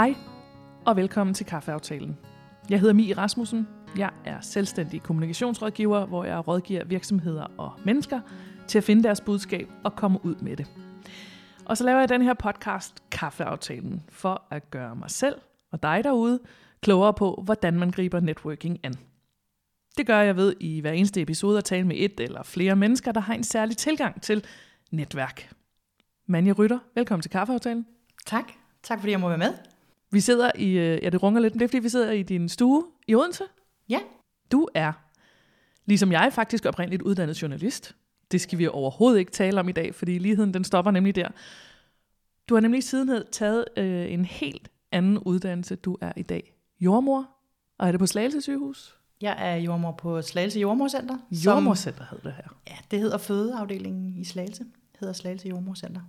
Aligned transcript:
Hej 0.00 0.14
og 0.86 0.96
velkommen 0.96 1.34
til 1.34 1.46
Kaffeaftalen. 1.46 2.18
Jeg 2.70 2.80
hedder 2.80 2.94
Mie 2.94 3.16
Rasmussen. 3.16 3.68
Jeg 3.96 4.10
er 4.24 4.40
selvstændig 4.40 5.02
kommunikationsrådgiver, 5.02 6.06
hvor 6.06 6.24
jeg 6.24 6.48
rådgiver 6.48 6.84
virksomheder 6.84 7.46
og 7.58 7.72
mennesker 7.84 8.20
til 8.68 8.78
at 8.78 8.84
finde 8.84 9.02
deres 9.02 9.20
budskab 9.20 9.68
og 9.84 9.96
komme 9.96 10.24
ud 10.24 10.34
med 10.34 10.56
det. 10.56 10.66
Og 11.64 11.76
så 11.76 11.84
laver 11.84 11.98
jeg 11.98 12.08
den 12.08 12.22
her 12.22 12.34
podcast 12.34 13.10
Kaffeaftalen 13.10 14.02
for 14.08 14.46
at 14.50 14.70
gøre 14.70 14.96
mig 14.96 15.10
selv 15.10 15.36
og 15.72 15.82
dig 15.82 16.04
derude 16.04 16.40
klogere 16.80 17.14
på, 17.14 17.42
hvordan 17.44 17.78
man 17.78 17.90
griber 17.90 18.20
networking 18.20 18.78
an. 18.82 18.94
Det 19.96 20.06
gør 20.06 20.20
jeg 20.20 20.36
ved 20.36 20.54
i 20.60 20.80
hver 20.80 20.92
eneste 20.92 21.20
episode 21.20 21.58
at 21.58 21.64
tale 21.64 21.86
med 21.86 21.96
et 21.98 22.20
eller 22.20 22.42
flere 22.42 22.76
mennesker, 22.76 23.12
der 23.12 23.20
har 23.20 23.34
en 23.34 23.44
særlig 23.44 23.76
tilgang 23.76 24.22
til 24.22 24.44
netværk. 24.90 25.52
Manja 26.26 26.52
Rytter, 26.52 26.78
velkommen 26.94 27.22
til 27.22 27.30
Kaffeaftalen. 27.30 27.86
Tak. 28.26 28.52
Tak 28.82 28.98
fordi 28.98 29.12
jeg 29.12 29.20
må 29.20 29.28
være 29.28 29.38
med. 29.38 29.69
Vi 30.10 30.20
sidder 30.20 30.50
i, 30.58 30.68
øh, 30.68 30.98
ja 31.02 31.10
det 31.10 31.22
runger 31.22 31.40
lidt, 31.40 31.54
men 31.54 31.58
det 31.58 31.64
er 31.64 31.68
fordi 31.68 31.78
vi 31.78 31.88
sidder 31.88 32.10
i 32.10 32.22
din 32.22 32.48
stue 32.48 32.84
i 33.08 33.14
Odense. 33.14 33.44
Ja. 33.88 34.00
Du 34.52 34.68
er, 34.74 34.92
ligesom 35.86 36.12
jeg, 36.12 36.32
faktisk 36.32 36.66
oprindeligt 36.66 37.02
uddannet 37.02 37.42
journalist. 37.42 37.96
Det 38.32 38.40
skal 38.40 38.58
vi 38.58 38.66
overhovedet 38.66 39.18
ikke 39.18 39.32
tale 39.32 39.60
om 39.60 39.68
i 39.68 39.72
dag, 39.72 39.94
fordi 39.94 40.18
ligheden 40.18 40.54
den 40.54 40.64
stopper 40.64 40.90
nemlig 40.90 41.14
der. 41.14 41.28
Du 42.48 42.54
har 42.54 42.60
nemlig 42.60 42.84
siden 42.84 43.22
taget 43.32 43.64
øh, 43.76 44.12
en 44.12 44.24
helt 44.24 44.70
anden 44.92 45.18
uddannelse. 45.18 45.76
Du 45.76 45.96
er 46.00 46.12
i 46.16 46.22
dag 46.22 46.54
jordmor, 46.80 47.30
og 47.78 47.86
er 47.86 47.92
det 47.92 48.00
på 48.00 48.06
Slagelse 48.06 48.40
sygehus? 48.40 48.96
Jeg 49.20 49.36
er 49.38 49.56
jordmor 49.56 49.92
på 49.92 50.22
Slagelse 50.22 50.60
Jordmorcenter. 50.60 51.18
Jordmorcenter 51.30 52.04
hedder 52.10 52.24
det 52.24 52.32
her. 52.32 52.56
Ja, 52.68 52.76
det 52.90 52.98
hedder 52.98 53.18
fødeafdelingen 53.18 54.18
i 54.18 54.24
Slagelse. 54.24 54.64
Det 54.64 55.00
hedder 55.00 55.14
Slagelse 55.14 55.48
Jordmorcenter. 55.48 56.00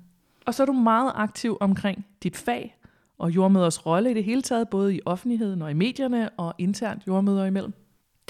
Og 0.46 0.54
så 0.54 0.64
er 0.64 0.66
du 0.66 0.74
meget 0.74 1.12
aktiv 1.16 1.58
omkring 1.60 2.06
dit 2.24 2.38
fag 2.38 2.78
og 3.22 3.32
jordmøders 3.36 3.86
rolle 3.86 4.12
i 4.12 4.14
det 4.14 4.24
hele 4.24 4.42
taget, 4.42 4.70
både 4.70 4.96
i 4.96 5.00
offentligheden 5.06 5.62
og 5.62 5.72
i 5.72 5.74
medierne 5.74 6.30
og 6.30 6.54
internt 6.58 7.08
jordmøder 7.08 7.46
imellem. 7.46 7.74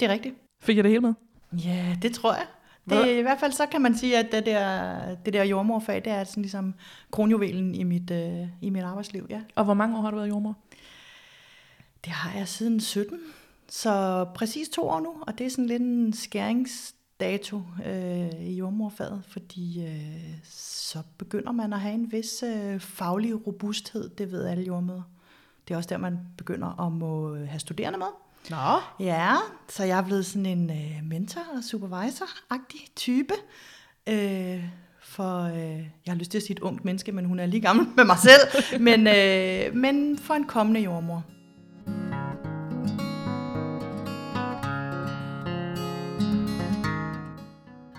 Det 0.00 0.08
er 0.08 0.12
rigtigt. 0.12 0.34
Fik 0.60 0.76
jeg 0.76 0.84
det 0.84 0.90
hele 0.90 1.00
med? 1.00 1.14
Ja, 1.64 1.96
det 2.02 2.14
tror 2.14 2.34
jeg. 2.34 2.46
Det, 2.90 3.18
I 3.18 3.20
hvert 3.20 3.40
fald 3.40 3.52
så 3.52 3.66
kan 3.66 3.82
man 3.82 3.94
sige, 3.94 4.18
at 4.18 4.32
det 4.32 4.46
der, 4.46 5.14
det 5.14 5.32
der 5.32 5.44
jordmorfag, 5.44 5.94
det 6.04 6.12
er 6.12 6.24
sådan 6.24 6.42
ligesom 6.42 6.74
kronjuvelen 7.10 7.74
i 7.74 7.82
mit, 7.82 8.10
øh, 8.10 8.48
i 8.62 8.70
mit 8.70 8.82
arbejdsliv. 8.82 9.26
Ja. 9.30 9.40
Og 9.54 9.64
hvor 9.64 9.74
mange 9.74 9.98
år 9.98 10.02
har 10.02 10.10
du 10.10 10.16
været 10.16 10.28
jordmor? 10.28 10.56
Det 12.04 12.12
har 12.12 12.38
jeg 12.38 12.48
siden 12.48 12.80
17, 12.80 13.18
så 13.68 14.26
præcis 14.34 14.68
to 14.68 14.88
år 14.88 15.00
nu, 15.00 15.14
og 15.20 15.38
det 15.38 15.46
er 15.46 15.50
sådan 15.50 15.66
lidt 15.66 15.82
en 15.82 16.12
skæringsdato 17.22 17.62
øh, 17.86 18.46
i 18.46 18.54
jordmorfaget, 18.54 19.22
fordi 19.28 19.84
øh, 19.84 20.34
så 20.44 21.02
begynder 21.18 21.52
man 21.52 21.72
at 21.72 21.80
have 21.80 21.94
en 21.94 22.12
vis 22.12 22.42
øh, 22.42 22.80
faglig 22.80 23.46
robusthed, 23.46 24.08
det 24.08 24.32
ved 24.32 24.46
alle 24.46 24.64
jordmøder. 24.64 25.02
Det 25.68 25.74
er 25.74 25.78
også 25.78 25.88
der, 25.88 25.98
man 25.98 26.18
begynder 26.38 26.86
at 26.86 26.92
må 26.92 27.34
have 27.34 27.58
studerende 27.58 27.98
med. 27.98 28.06
Nå. 28.50 29.04
Ja, 29.06 29.34
så 29.68 29.84
jeg 29.84 29.98
er 29.98 30.02
blevet 30.02 30.26
sådan 30.26 30.46
en 30.46 30.70
øh, 30.70 31.02
mentor- 31.04 31.56
og 31.56 31.64
supervisor-agtig 31.64 32.92
type. 32.96 33.34
Øh, 34.08 34.64
for, 35.02 35.42
øh, 35.42 35.78
jeg 36.06 36.12
har 36.12 36.14
lyst 36.14 36.30
til 36.30 36.38
at 36.38 36.42
sige 36.42 36.56
et 36.56 36.62
ungt 36.62 36.84
menneske, 36.84 37.12
men 37.12 37.24
hun 37.24 37.38
er 37.38 37.46
lige 37.46 37.60
gammel 37.60 37.86
med 37.96 38.04
mig 38.04 38.18
selv. 38.18 38.64
men, 38.88 39.06
øh, 39.06 39.74
men 39.74 40.18
for 40.18 40.34
en 40.34 40.44
kommende 40.44 40.80
jordmor. 40.80 41.24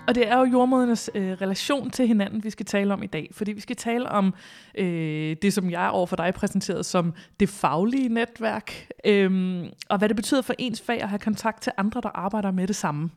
Og 0.06 0.14
det 0.14 0.28
er 0.28 0.38
jo 0.38 0.44
jordmødernes 0.44 1.10
øh, 1.14 1.32
relation 1.32 1.90
til 1.90 2.06
hinanden, 2.06 2.44
vi 2.44 2.50
skal 2.50 2.66
tale 2.66 2.92
om 2.92 3.02
i 3.02 3.06
dag. 3.06 3.30
Fordi 3.32 3.52
vi 3.52 3.60
skal 3.60 3.76
tale 3.76 4.08
om 4.08 4.34
øh, 4.78 5.36
det, 5.42 5.52
som 5.52 5.70
jeg 5.70 5.90
overfor 5.90 6.16
dig 6.16 6.34
præsenterede 6.34 6.84
som 6.84 7.14
det 7.40 7.48
faglige 7.48 8.08
netværk. 8.08 8.88
Øh, 9.04 9.64
og 9.88 9.98
hvad 9.98 10.08
det 10.08 10.16
betyder 10.16 10.42
for 10.42 10.54
ens 10.58 10.80
fag 10.80 11.02
at 11.02 11.08
have 11.08 11.18
kontakt 11.18 11.62
til 11.62 11.72
andre, 11.76 12.00
der 12.00 12.08
arbejder 12.14 12.50
med 12.50 12.66
det 12.66 12.76
samme. 12.76 13.10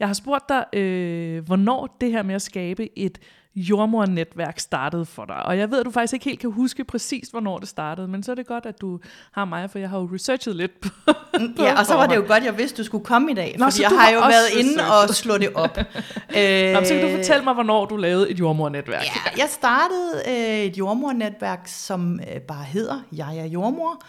Jeg 0.00 0.08
har 0.08 0.14
spurgt 0.14 0.48
dig, 0.48 0.64
øh, 0.72 1.44
hvornår 1.46 1.96
det 2.00 2.10
her 2.10 2.22
med 2.22 2.34
at 2.34 2.42
skabe 2.42 2.98
et 2.98 3.18
jordmornetværk 3.56 4.58
startede 4.58 5.06
for 5.06 5.24
dig. 5.24 5.42
Og 5.42 5.58
jeg 5.58 5.70
ved, 5.70 5.80
at 5.80 5.86
du 5.86 5.90
faktisk 5.90 6.12
ikke 6.14 6.24
helt 6.24 6.40
kan 6.40 6.50
huske 6.50 6.84
præcis, 6.84 7.28
hvornår 7.28 7.58
det 7.58 7.68
startede, 7.68 8.08
men 8.08 8.22
så 8.22 8.30
er 8.30 8.34
det 8.34 8.46
godt, 8.46 8.66
at 8.66 8.80
du 8.80 9.00
har 9.32 9.44
mig, 9.44 9.70
for 9.70 9.78
jeg 9.78 9.90
har 9.90 9.98
jo 9.98 10.08
researchet 10.14 10.56
lidt 10.56 10.80
på, 10.80 10.88
på 11.06 11.62
Ja, 11.62 11.78
og 11.78 11.86
så 11.86 11.94
var 11.94 12.06
det 12.06 12.16
jo 12.16 12.24
godt, 12.26 12.44
jeg 12.44 12.58
vidste, 12.58 12.82
du 12.82 12.84
skulle 12.86 13.04
komme 13.04 13.30
i 13.30 13.34
dag, 13.34 13.56
Nå, 13.58 13.64
fordi 13.64 13.82
jeg 13.82 13.90
har 13.90 14.10
jo 14.10 14.18
været 14.18 14.48
inde 14.58 14.82
og 15.02 15.14
slå 15.14 15.38
det 15.38 15.52
op. 15.54 15.78
øh, 16.38 16.72
Nå, 16.72 16.84
så 16.84 16.94
kan 16.94 17.10
du 17.10 17.16
fortælle 17.16 17.44
mig, 17.44 17.54
hvornår 17.54 17.86
du 17.86 17.96
lavede 17.96 18.30
et 18.30 18.40
jordmornetværk. 18.40 19.04
Ja, 19.04 19.40
jeg 19.40 19.48
startede 19.48 20.22
øh, 20.28 20.64
et 20.64 20.78
jordmornetværk, 20.78 21.60
som 21.66 22.20
øh, 22.20 22.40
bare 22.40 22.64
hedder 22.64 23.00
Jeg 23.12 23.38
er 23.38 23.46
jordmor, 23.46 24.02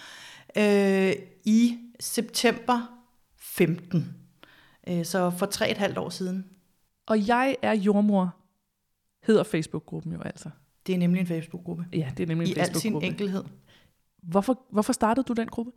øh, 0.57 1.13
i 1.45 1.77
september 1.99 2.81
15. 3.41 4.26
Øh, 4.87 5.05
så 5.05 5.29
for 5.29 5.45
tre 5.45 5.71
et 5.71 5.77
halvt 5.77 5.97
år 5.97 6.09
siden. 6.09 6.45
Og 7.05 7.27
jeg 7.27 7.55
er 7.61 7.73
jordmor 7.73 8.35
hedder 9.27 9.43
Facebook-gruppen 9.43 10.13
jo 10.13 10.21
altså. 10.21 10.49
Det 10.87 10.95
er 10.95 10.99
nemlig 10.99 11.19
en 11.19 11.27
Facebook-gruppe. 11.27 11.85
Ja, 11.93 12.11
det 12.17 12.23
er 12.23 12.27
nemlig 12.27 12.49
en 12.49 12.55
Facebook-gruppe. 12.55 13.05
I 13.05 13.05
al 13.05 13.05
sin 13.05 13.11
enkelhed. 13.11 13.43
Hvorfor, 14.23 14.59
hvorfor 14.69 14.93
startede 14.93 15.25
du 15.25 15.33
den 15.33 15.47
gruppe? 15.47 15.71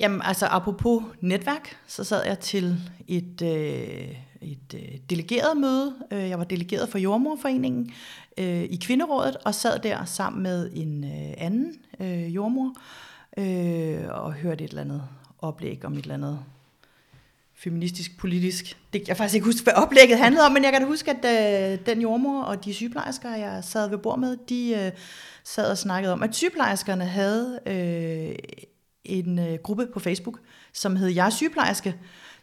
Jamen, 0.00 0.22
altså 0.24 0.46
apropos 0.46 1.02
netværk, 1.20 1.76
så 1.86 2.04
sad 2.04 2.24
jeg 2.26 2.38
til 2.38 2.76
et, 3.06 3.42
øh, 3.42 4.16
et 4.40 4.74
øh, 4.74 4.98
delegeret 5.10 5.56
møde. 5.56 5.94
Øh, 6.10 6.28
jeg 6.28 6.38
var 6.38 6.44
delegeret 6.44 6.88
for 6.88 6.98
Jordmorforeningen 6.98 7.90
øh, 8.38 8.62
i 8.62 8.78
Kvinderådet, 8.82 9.36
og 9.36 9.54
sad 9.54 9.78
der 9.78 10.04
sammen 10.04 10.42
med 10.42 10.70
en 10.74 11.04
øh, 11.04 11.34
anden 11.38 11.74
øh, 12.00 12.34
jordmor, 12.34 12.74
øh, 13.38 14.22
og 14.24 14.32
hørte 14.32 14.64
et 14.64 14.68
eller 14.68 14.82
andet 14.82 15.02
oplæg 15.38 15.84
om 15.84 15.92
et 15.92 16.02
eller 16.02 16.14
andet 16.14 16.38
feministisk, 17.58 18.18
politisk. 18.18 18.76
Det 18.92 19.08
jeg 19.08 19.16
faktisk 19.16 19.34
ikke 19.34 19.44
huske, 19.44 19.62
hvad 19.62 19.72
oplægget 19.72 20.18
handlede 20.18 20.46
om, 20.46 20.52
men 20.52 20.64
jeg 20.64 20.72
kan 20.72 20.80
da 20.82 20.86
huske, 20.86 21.10
at 21.10 21.72
øh, 21.72 21.86
den 21.86 22.00
jordmor 22.00 22.42
og 22.42 22.64
de 22.64 22.74
sygeplejersker, 22.74 23.34
jeg 23.34 23.64
sad 23.64 23.90
ved 23.90 23.98
bord 23.98 24.18
med, 24.18 24.36
de 24.48 24.74
øh, 24.74 24.92
sad 25.44 25.70
og 25.70 25.78
snakkede 25.78 26.12
om, 26.12 26.22
at 26.22 26.34
sygeplejerskerne 26.34 27.04
havde 27.04 27.58
øh, 27.66 28.34
en 29.04 29.38
øh, 29.38 29.58
gruppe 29.62 29.86
på 29.94 30.00
Facebook, 30.00 30.40
som 30.72 30.96
hed 30.96 31.08
Jeg 31.08 31.26
er 31.26 31.30
sygeplejerske, 31.30 31.96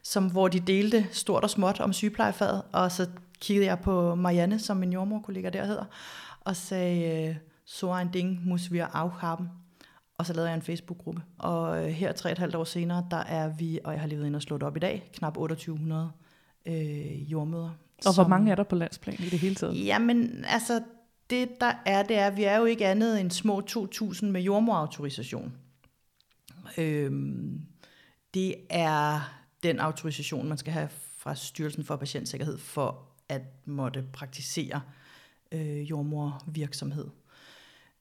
som, 0.03 0.31
hvor 0.31 0.47
de 0.47 0.59
delte 0.59 1.07
stort 1.11 1.43
og 1.43 1.49
småt 1.49 1.79
om 1.79 1.93
sygeplejefaget, 1.93 2.61
og 2.71 2.91
så 2.91 3.07
kiggede 3.41 3.67
jeg 3.67 3.79
på 3.79 4.15
Marianne, 4.15 4.59
som 4.59 4.77
min 4.77 4.93
jordmorkollega 4.93 5.49
der 5.49 5.65
hedder, 5.65 5.85
og 6.41 6.55
sagde, 6.55 7.27
øh, 7.29 7.35
så 7.65 7.93
en 7.93 8.09
ding 8.13 8.47
muss 8.47 8.71
wir 8.71 8.85
auch 8.93 9.13
haben. 9.19 9.64
Og 10.17 10.25
så 10.25 10.33
lavede 10.33 10.49
jeg 10.49 10.55
en 10.55 10.61
Facebook-gruppe. 10.61 11.21
Og 11.37 11.83
øh, 11.83 11.89
her 11.89 12.11
tre 12.11 12.31
et 12.31 12.37
halvt 12.37 12.55
år 12.55 12.63
senere, 12.63 13.07
der 13.11 13.17
er 13.17 13.47
vi, 13.47 13.79
og 13.83 13.93
jeg 13.93 14.01
har 14.01 14.07
levet 14.07 14.25
ind 14.25 14.35
og 14.35 14.41
slået 14.41 14.63
op 14.63 14.77
i 14.77 14.79
dag, 14.79 15.09
knap 15.13 15.33
2800 15.33 16.11
øh, 16.65 17.31
jordmøder. 17.31 17.69
Og 18.05 18.13
hvor 18.13 18.27
mange 18.27 18.51
er 18.51 18.55
der 18.55 18.63
på 18.63 18.75
landsplan 18.75 19.15
i 19.19 19.29
det 19.29 19.39
hele 19.39 19.55
taget? 19.55 19.85
Jamen, 19.85 20.45
altså, 20.47 20.83
det 21.29 21.49
der 21.61 21.73
er, 21.85 22.03
det 22.03 22.17
er, 22.17 22.29
vi 22.29 22.43
er 22.43 22.57
jo 22.57 22.65
ikke 22.65 22.87
andet 22.87 23.21
end 23.21 23.31
små 23.31 23.61
2.000 23.71 24.25
med 24.25 24.41
jordmorautorisation. 24.41 25.53
Øhm, 26.77 27.61
det 28.33 28.55
er 28.69 29.19
den 29.63 29.79
autorisation, 29.79 30.49
man 30.49 30.57
skal 30.57 30.73
have 30.73 30.89
fra 31.17 31.35
Styrelsen 31.35 31.83
for 31.83 31.95
Patientsikkerhed 31.95 32.57
for 32.57 33.09
at 33.29 33.41
måtte 33.65 34.03
praktisere 34.13 34.81
øh, 35.51 35.89
jordmorvirksomhed 35.89 37.07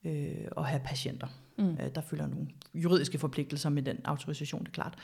øh, 0.04 0.48
og 0.50 0.66
have 0.66 0.80
patienter. 0.84 1.26
Mm. 1.58 1.70
Øh, 1.70 1.94
der 1.94 2.00
følger 2.00 2.26
nogle 2.26 2.46
juridiske 2.74 3.18
forpligtelser 3.18 3.68
med 3.68 3.82
den 3.82 3.96
autorisation, 4.04 4.60
det 4.60 4.68
er 4.68 4.72
klart. 4.72 4.98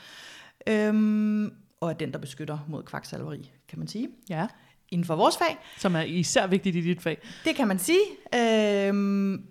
Øhm, 0.67 1.53
og 1.79 1.89
er 1.89 1.93
den, 1.93 2.11
der 2.11 2.19
beskytter 2.19 2.59
mod 2.67 2.83
kvaksalveri, 2.83 3.51
kan 3.67 3.79
man 3.79 3.87
sige. 3.87 4.09
Ja. 4.29 4.47
Inden 4.89 5.05
for 5.05 5.15
vores 5.15 5.37
fag. 5.37 5.57
Som 5.77 5.95
er 5.95 6.01
især 6.01 6.47
vigtigt 6.47 6.75
i 6.75 6.81
dit 6.81 7.01
fag. 7.01 7.21
Det 7.45 7.55
kan 7.55 7.67
man 7.67 7.79
sige. 7.79 8.01
Øhm, 8.35 9.45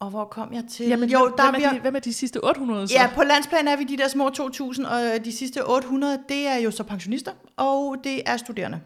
og 0.00 0.10
hvor 0.10 0.24
kom 0.24 0.52
jeg 0.52 0.64
til? 0.70 0.86
Jamen, 0.86 1.10
jo, 1.10 1.34
der 1.36 1.50
hvem, 1.50 1.62
er 1.62 1.72
de, 1.72 1.80
hvem 1.80 1.96
er 1.96 2.00
de 2.00 2.12
sidste 2.12 2.44
800 2.44 2.88
så? 2.88 2.94
Ja, 2.94 3.10
på 3.14 3.22
landsplan 3.22 3.68
er 3.68 3.76
vi 3.76 3.84
de 3.84 3.96
der 3.96 4.08
små 4.08 4.28
2.000, 4.28 4.88
og 4.88 5.24
de 5.24 5.32
sidste 5.32 5.66
800, 5.66 6.18
det 6.28 6.46
er 6.46 6.56
jo 6.56 6.70
så 6.70 6.84
pensionister, 6.84 7.32
og 7.56 7.96
det 8.04 8.22
er 8.26 8.36
studerende 8.36 8.80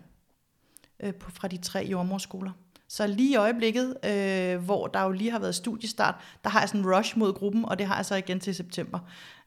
øh, 1.02 1.14
på, 1.14 1.30
fra 1.30 1.48
de 1.48 1.56
tre 1.56 1.86
jordmorskoler. 1.90 2.50
Så 2.88 3.06
lige 3.06 3.32
i 3.32 3.36
øjeblikket, 3.36 3.96
øh, 4.04 4.64
hvor 4.64 4.86
der 4.86 5.02
jo 5.02 5.10
lige 5.10 5.30
har 5.30 5.38
været 5.38 5.54
studiestart, 5.54 6.14
der 6.44 6.50
har 6.50 6.60
jeg 6.60 6.68
sådan 6.68 6.80
en 6.80 6.96
rush 6.96 7.18
mod 7.18 7.32
gruppen, 7.32 7.64
og 7.64 7.78
det 7.78 7.86
har 7.86 7.96
jeg 7.96 8.06
så 8.06 8.14
igen 8.14 8.40
til 8.40 8.54
september. 8.54 8.98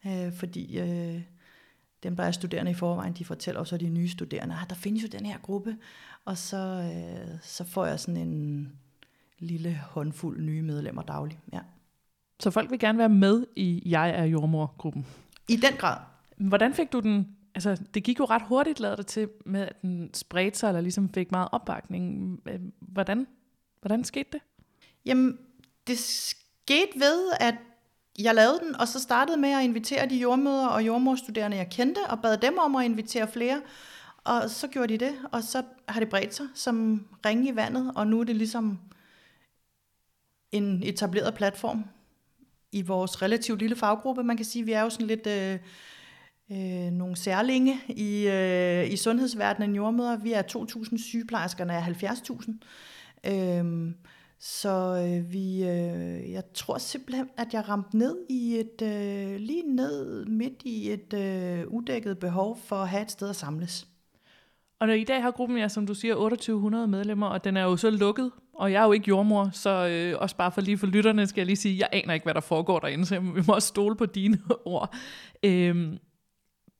Øh, 0.05 0.33
fordi 0.33 0.79
øh, 0.79 1.21
dem, 2.03 2.15
der 2.15 2.23
er 2.23 2.31
studerende 2.31 2.71
i 2.71 2.73
forvejen, 2.73 3.13
de 3.13 3.25
fortæller 3.25 3.59
også 3.59 3.77
de 3.77 3.89
nye 3.89 4.09
studerende, 4.09 4.55
at 4.55 4.61
ah, 4.61 4.69
der 4.69 4.75
findes 4.75 5.03
jo 5.03 5.07
den 5.07 5.25
her 5.25 5.37
gruppe. 5.37 5.77
Og 6.25 6.37
så, 6.37 6.57
øh, 6.57 7.37
så 7.41 7.63
får 7.63 7.85
jeg 7.85 7.99
sådan 7.99 8.17
en 8.17 8.71
lille 9.39 9.81
håndfuld 9.89 10.41
nye 10.41 10.61
medlemmer 10.61 11.01
dagligt. 11.01 11.39
Ja. 11.53 11.59
Så 12.39 12.51
folk 12.51 12.71
vil 12.71 12.79
gerne 12.79 12.97
være 12.97 13.09
med 13.09 13.45
i 13.55 13.81
Jeg 13.85 14.09
er 14.09 14.23
jordmor-gruppen? 14.23 15.05
I 15.49 15.55
den 15.55 15.73
grad. 15.77 15.97
Hvordan 16.37 16.73
fik 16.73 16.91
du 16.91 16.99
den 16.99 17.35
altså, 17.67 17.83
det 17.93 18.03
gik 18.03 18.19
jo 18.19 18.25
ret 18.25 18.41
hurtigt, 18.41 18.79
lader 18.79 18.95
det 18.95 19.07
til, 19.07 19.29
med 19.45 19.61
at 19.61 19.81
den 19.81 20.13
spredte 20.13 20.59
sig, 20.59 20.67
eller 20.67 20.81
ligesom 20.81 21.13
fik 21.13 21.31
meget 21.31 21.49
opbakning. 21.51 22.39
Øh, 22.45 22.59
hvordan, 22.79 23.27
hvordan 23.81 24.03
skete 24.03 24.29
det? 24.31 24.41
Jamen, 25.05 25.37
det 25.87 25.99
skete 25.99 26.99
ved, 26.99 27.31
at 27.39 27.55
jeg 28.19 28.35
lavede 28.35 28.59
den, 28.63 28.75
og 28.75 28.87
så 28.87 28.99
startede 28.99 29.37
med 29.37 29.49
at 29.49 29.63
invitere 29.63 30.09
de 30.09 30.17
jordmøder 30.17 30.67
og 30.67 30.85
jordmorstuderende, 30.85 31.57
jeg 31.57 31.69
kendte, 31.71 31.99
og 32.09 32.21
bad 32.21 32.37
dem 32.37 32.57
om 32.57 32.75
at 32.75 32.85
invitere 32.85 33.27
flere. 33.27 33.61
Og 34.23 34.49
så 34.49 34.67
gjorde 34.67 34.93
de 34.93 35.05
det, 35.05 35.15
og 35.31 35.43
så 35.43 35.63
har 35.87 35.99
det 35.99 36.09
bredt 36.09 36.35
sig 36.35 36.47
som 36.53 37.07
ringe 37.25 37.49
i 37.49 37.55
vandet, 37.55 37.91
og 37.95 38.07
nu 38.07 38.19
er 38.19 38.23
det 38.23 38.35
ligesom 38.35 38.79
en 40.51 40.83
etableret 40.83 41.33
platform 41.33 41.85
i 42.71 42.81
vores 42.81 43.21
relativt 43.21 43.59
lille 43.59 43.75
faggruppe. 43.75 44.23
Man 44.23 44.37
kan 44.37 44.45
sige, 44.45 44.61
at 44.61 44.67
vi 44.67 44.71
er 44.71 44.81
jo 44.81 44.89
sådan 44.89 45.07
lidt 45.07 45.27
øh, 45.27 45.59
øh, 46.51 46.91
nogle 46.91 47.15
særlinge 47.15 47.79
i, 47.87 48.27
øh, 48.27 48.91
i 48.91 48.95
sundhedsverdenen 48.95 49.75
jordmøder. 49.75 50.17
Vi 50.17 50.33
er 50.33 50.41
2.000 50.41 51.03
sygeplejerskerne 51.03 51.73
er 51.73 51.81
70.000. 51.81 53.31
Øh, 53.31 53.93
så 54.39 55.05
øh, 55.07 55.33
vi, 55.33 55.63
øh, 55.63 56.31
jeg 56.31 56.43
tror 56.53 56.77
simpelthen, 56.77 57.29
at 57.37 57.53
jeg 57.53 57.69
ramte 57.69 57.97
ned 57.97 58.17
i 58.29 58.55
et, 58.55 58.81
øh, 58.81 59.35
lige 59.39 59.75
ned 59.75 60.25
midt 60.25 60.61
i 60.65 60.91
et 60.91 61.13
øh, 61.13 61.67
udækket 61.67 62.19
behov 62.19 62.57
for 62.65 62.75
at 62.75 62.89
have 62.89 63.01
et 63.01 63.11
sted 63.11 63.29
at 63.29 63.35
samles. 63.35 63.87
Og 64.79 64.87
når 64.87 64.93
i 64.93 65.03
dag 65.03 65.21
har 65.21 65.31
gruppen, 65.31 65.57
ja, 65.57 65.67
som 65.67 65.87
du 65.87 65.93
siger, 65.93 66.15
2800 66.15 66.87
medlemmer, 66.87 67.27
og 67.27 67.43
den 67.43 67.57
er 67.57 67.63
jo 67.63 67.77
så 67.77 67.89
lukket, 67.89 68.31
og 68.53 68.71
jeg 68.71 68.81
er 68.81 68.85
jo 68.85 68.91
ikke 68.91 69.07
jordmor, 69.07 69.49
så 69.53 69.87
øh, 69.87 70.21
også 70.21 70.35
bare 70.35 70.51
for 70.51 70.61
lige 70.61 70.77
for 70.77 70.87
lytterne 70.87 71.27
skal 71.27 71.41
jeg 71.41 71.45
lige 71.45 71.57
sige, 71.57 71.79
jeg 71.79 71.89
aner 71.91 72.13
ikke, 72.13 72.23
hvad 72.23 72.33
der 72.33 72.39
foregår 72.39 72.79
derinde, 72.79 73.05
så 73.05 73.19
vi 73.19 73.41
må 73.47 73.53
også 73.53 73.67
stole 73.67 73.95
på 73.95 74.05
dine 74.05 74.37
ord. 74.65 74.95
Øh, 75.43 75.93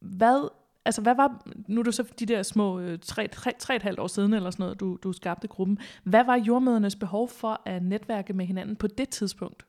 hvad, 0.02 0.50
altså 0.86 1.02
hvad 1.02 1.16
var, 1.16 1.42
nu 1.68 1.80
er 1.80 1.84
det 1.84 1.96
så 1.96 2.04
de 2.20 2.26
der 2.26 2.44
små 2.44 2.80
øh, 2.80 3.00
tre, 3.00 3.28
tre, 3.28 3.52
tre 3.60 3.76
et 3.76 3.84
halvt 3.84 4.00
år 4.00 4.08
siden 4.08 4.34
eller 4.34 4.52
sådan 4.52 4.64
noget, 4.64 4.80
du, 4.80 4.98
du 5.04 5.14
skabte 5.14 5.48
gruppen. 5.48 5.78
Hvad 6.04 6.24
var 6.24 6.36
jordmødernes 6.36 6.96
behov 6.96 7.30
for 7.30 7.62
at 7.66 7.84
netværke 7.84 8.34
med 8.34 8.46
hinanden 8.46 8.76
på 8.76 8.88
det 8.88 9.10
tidspunkt? 9.10 9.66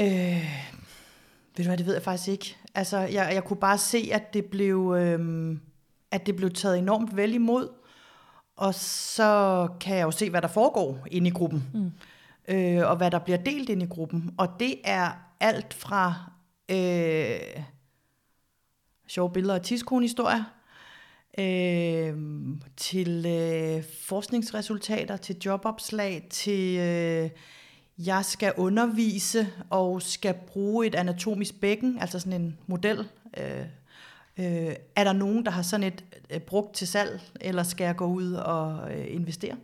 Øh, 0.00 0.06
ved 1.56 1.64
du 1.64 1.68
hvad, 1.68 1.76
det 1.76 1.86
ved 1.86 1.94
jeg 1.94 2.02
faktisk 2.02 2.28
ikke. 2.28 2.56
Altså, 2.74 2.98
jeg, 2.98 3.30
jeg 3.34 3.44
kunne 3.44 3.60
bare 3.60 3.78
se, 3.78 4.10
at 4.12 4.34
det 4.34 4.44
blev, 4.44 4.94
øh, 4.98 5.56
at 6.10 6.26
det 6.26 6.36
blev 6.36 6.50
taget 6.50 6.78
enormt 6.78 7.16
vel 7.16 7.34
imod, 7.34 7.68
og 8.56 8.74
så 8.74 9.68
kan 9.80 9.96
jeg 9.96 10.02
jo 10.02 10.10
se, 10.10 10.30
hvad 10.30 10.42
der 10.42 10.48
foregår 10.48 11.06
inde 11.10 11.28
i 11.28 11.32
gruppen, 11.32 11.64
mm. 11.74 11.92
øh, 12.54 12.90
og 12.90 12.96
hvad 12.96 13.10
der 13.10 13.18
bliver 13.18 13.38
delt 13.38 13.68
inde 13.68 13.84
i 13.84 13.88
gruppen. 13.88 14.34
Og 14.38 14.48
det 14.60 14.74
er 14.84 15.10
alt 15.40 15.74
fra... 15.74 16.14
Øh, 16.70 17.62
sjove 19.08 19.32
billeder 19.32 19.54
og 19.54 19.62
tidskronhistorier, 19.62 20.44
øh, 21.38 22.16
til 22.76 23.26
øh, 23.26 23.84
forskningsresultater, 24.02 25.16
til 25.16 25.36
jobopslag, 25.44 26.26
til 26.30 26.78
øh, 26.78 27.30
jeg 28.06 28.24
skal 28.24 28.52
undervise 28.56 29.48
og 29.70 30.02
skal 30.02 30.34
bruge 30.46 30.86
et 30.86 30.94
anatomisk 30.94 31.60
bækken, 31.60 31.98
altså 32.00 32.18
sådan 32.18 32.40
en 32.40 32.58
model. 32.66 33.08
Øh, 33.36 33.60
øh, 34.38 34.76
er 34.96 35.04
der 35.04 35.12
nogen, 35.12 35.44
der 35.44 35.50
har 35.50 35.62
sådan 35.62 35.86
et 35.86 36.04
øh, 36.30 36.40
brugt 36.40 36.74
til 36.74 36.88
salg, 36.88 37.20
eller 37.40 37.62
skal 37.62 37.84
jeg 37.84 37.96
gå 37.96 38.06
ud 38.06 38.32
og 38.32 38.94
øh, 38.94 39.14
investere? 39.14 39.56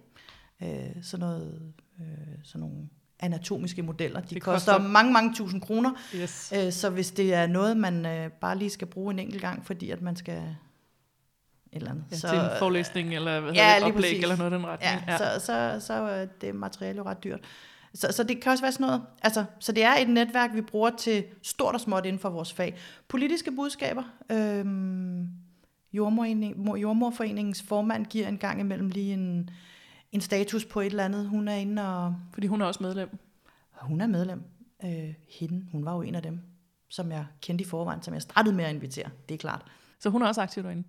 Øh, 0.63 1.03
sådan 1.03 1.27
noget, 1.27 1.73
øh, 2.01 2.39
sådan 2.43 2.61
nogle 2.61 2.89
anatomiske 3.25 3.83
modeller. 3.83 4.21
De 4.21 4.41
koster, 4.41 4.73
koster 4.73 4.89
mange, 4.89 5.13
mange 5.13 5.35
tusind 5.35 5.61
kroner. 5.61 5.91
Yes. 6.15 6.53
Øh, 6.57 6.73
så 6.73 6.91
hvis 6.91 7.11
det 7.11 7.35
er 7.35 7.47
noget, 7.47 7.77
man 7.77 8.07
øh, 8.07 8.31
bare 8.31 8.59
lige 8.59 8.71
skal 8.71 8.87
bruge 8.87 9.13
en 9.13 9.19
enkelt 9.19 9.41
gang, 9.41 9.67
fordi 9.67 9.91
at 9.91 10.03
man 10.03 10.17
skal 10.17 10.37
et 10.37 11.81
eller 11.81 11.91
andet. 11.91 12.05
Ja, 12.11 12.17
så, 12.17 12.29
til 12.29 12.39
en 12.39 12.45
forelæsning 12.59 13.15
eller 13.15 13.41
hvad 13.41 13.53
ja, 13.53 13.75
det, 13.77 13.85
oplæg 13.85 13.95
præcis. 13.95 14.23
eller 14.23 14.37
noget 14.37 14.53
den 14.53 14.67
retning. 14.67 15.03
Ja, 15.07 15.13
ja. 15.13 15.19
så, 15.19 15.47
så, 15.47 15.87
så 15.87 15.93
er 15.93 16.27
det 16.41 16.55
materiale 16.55 16.97
jo 16.97 17.05
ret 17.05 17.25
dyrt. 17.25 17.41
Så, 17.95 18.13
så 18.13 18.23
det 18.23 18.41
kan 18.41 18.53
også 18.53 18.65
være 18.65 18.73
sådan 18.73 18.87
noget. 18.87 19.03
Altså, 19.23 19.45
så 19.59 19.73
det 19.73 19.85
er 19.85 19.95
et 19.95 20.09
netværk, 20.09 20.51
vi 20.55 20.61
bruger 20.61 20.91
til 20.91 21.25
stort 21.43 21.75
og 21.75 21.81
småt 21.81 22.07
inden 22.07 22.21
for 22.21 22.31
vores 22.31 22.53
fag. 22.53 22.77
Politiske 23.09 23.53
budskaber. 23.53 24.03
Øhm, 24.31 25.29
Jordmorforening, 25.93 26.77
Jordmorforeningens 26.77 27.63
formand 27.63 28.07
giver 28.07 28.29
en 28.29 28.39
gang 28.39 28.61
imellem 28.61 28.89
lige 28.89 29.13
en, 29.13 29.51
en 30.15 30.21
status 30.21 30.65
på 30.65 30.81
et 30.81 30.87
eller 30.87 31.05
andet. 31.05 31.29
Hun 31.29 31.49
er 31.49 31.55
inde 31.55 31.97
og... 31.97 32.17
Fordi 32.33 32.47
hun 32.47 32.61
er 32.61 32.67
også 32.67 32.83
medlem. 32.83 33.19
Hun 33.73 34.01
er 34.01 34.07
medlem. 34.07 34.43
Øh, 34.85 35.15
hende, 35.41 35.67
hun 35.73 35.85
var 35.85 35.95
jo 35.95 36.03
en 36.03 36.15
af 36.15 36.23
dem, 36.23 36.41
som 36.89 37.13
jeg 37.13 37.27
kendte 37.41 37.63
i 37.63 37.67
forvejen, 37.67 38.03
som 38.03 38.15
jeg 38.15 38.23
startede 38.23 38.55
med 38.55 38.65
at 38.65 38.75
invitere. 38.75 39.11
Det 39.29 39.35
er 39.35 39.39
klart. 39.39 39.63
Så 40.01 40.11
hun 40.11 40.23
er 40.23 40.27
også 40.27 40.41
aktiv 40.41 40.63
derinde? 40.63 40.85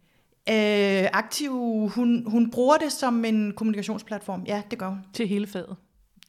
Øh, 0.49 1.09
aktiv, 1.13 1.51
hun, 1.95 2.25
hun 2.27 2.51
bruger 2.51 2.77
det 2.77 2.91
som 2.91 3.25
en 3.25 3.53
kommunikationsplatform. 3.53 4.43
Ja, 4.47 4.61
det 4.71 4.79
gør 4.79 4.89
hun. 4.89 4.99
Til 5.13 5.27
hele 5.27 5.47
faget? 5.47 5.75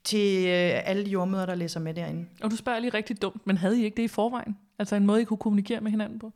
Til 0.05 0.47
øh, 0.47 0.89
alle 0.89 1.05
de 1.05 1.11
jordmøder, 1.11 1.47
der 1.47 1.55
læser 1.55 1.81
med 1.81 1.95
derinde. 1.95 2.27
Og 2.43 2.51
du 2.51 2.57
spørger 2.57 2.79
lige 2.79 2.95
rigtig 2.95 3.23
dumt, 3.23 3.47
men 3.47 3.57
havde 3.57 3.81
I 3.81 3.85
ikke 3.85 3.97
det 3.97 4.03
i 4.03 4.09
forvejen? 4.09 4.57
Altså 4.79 4.97
en 4.97 5.07
måde, 5.07 5.23
I 5.23 5.25
kunne 5.25 5.37
kommunikere 5.37 5.81
med 5.81 5.91
hinanden 5.91 6.19
på? 6.19 6.33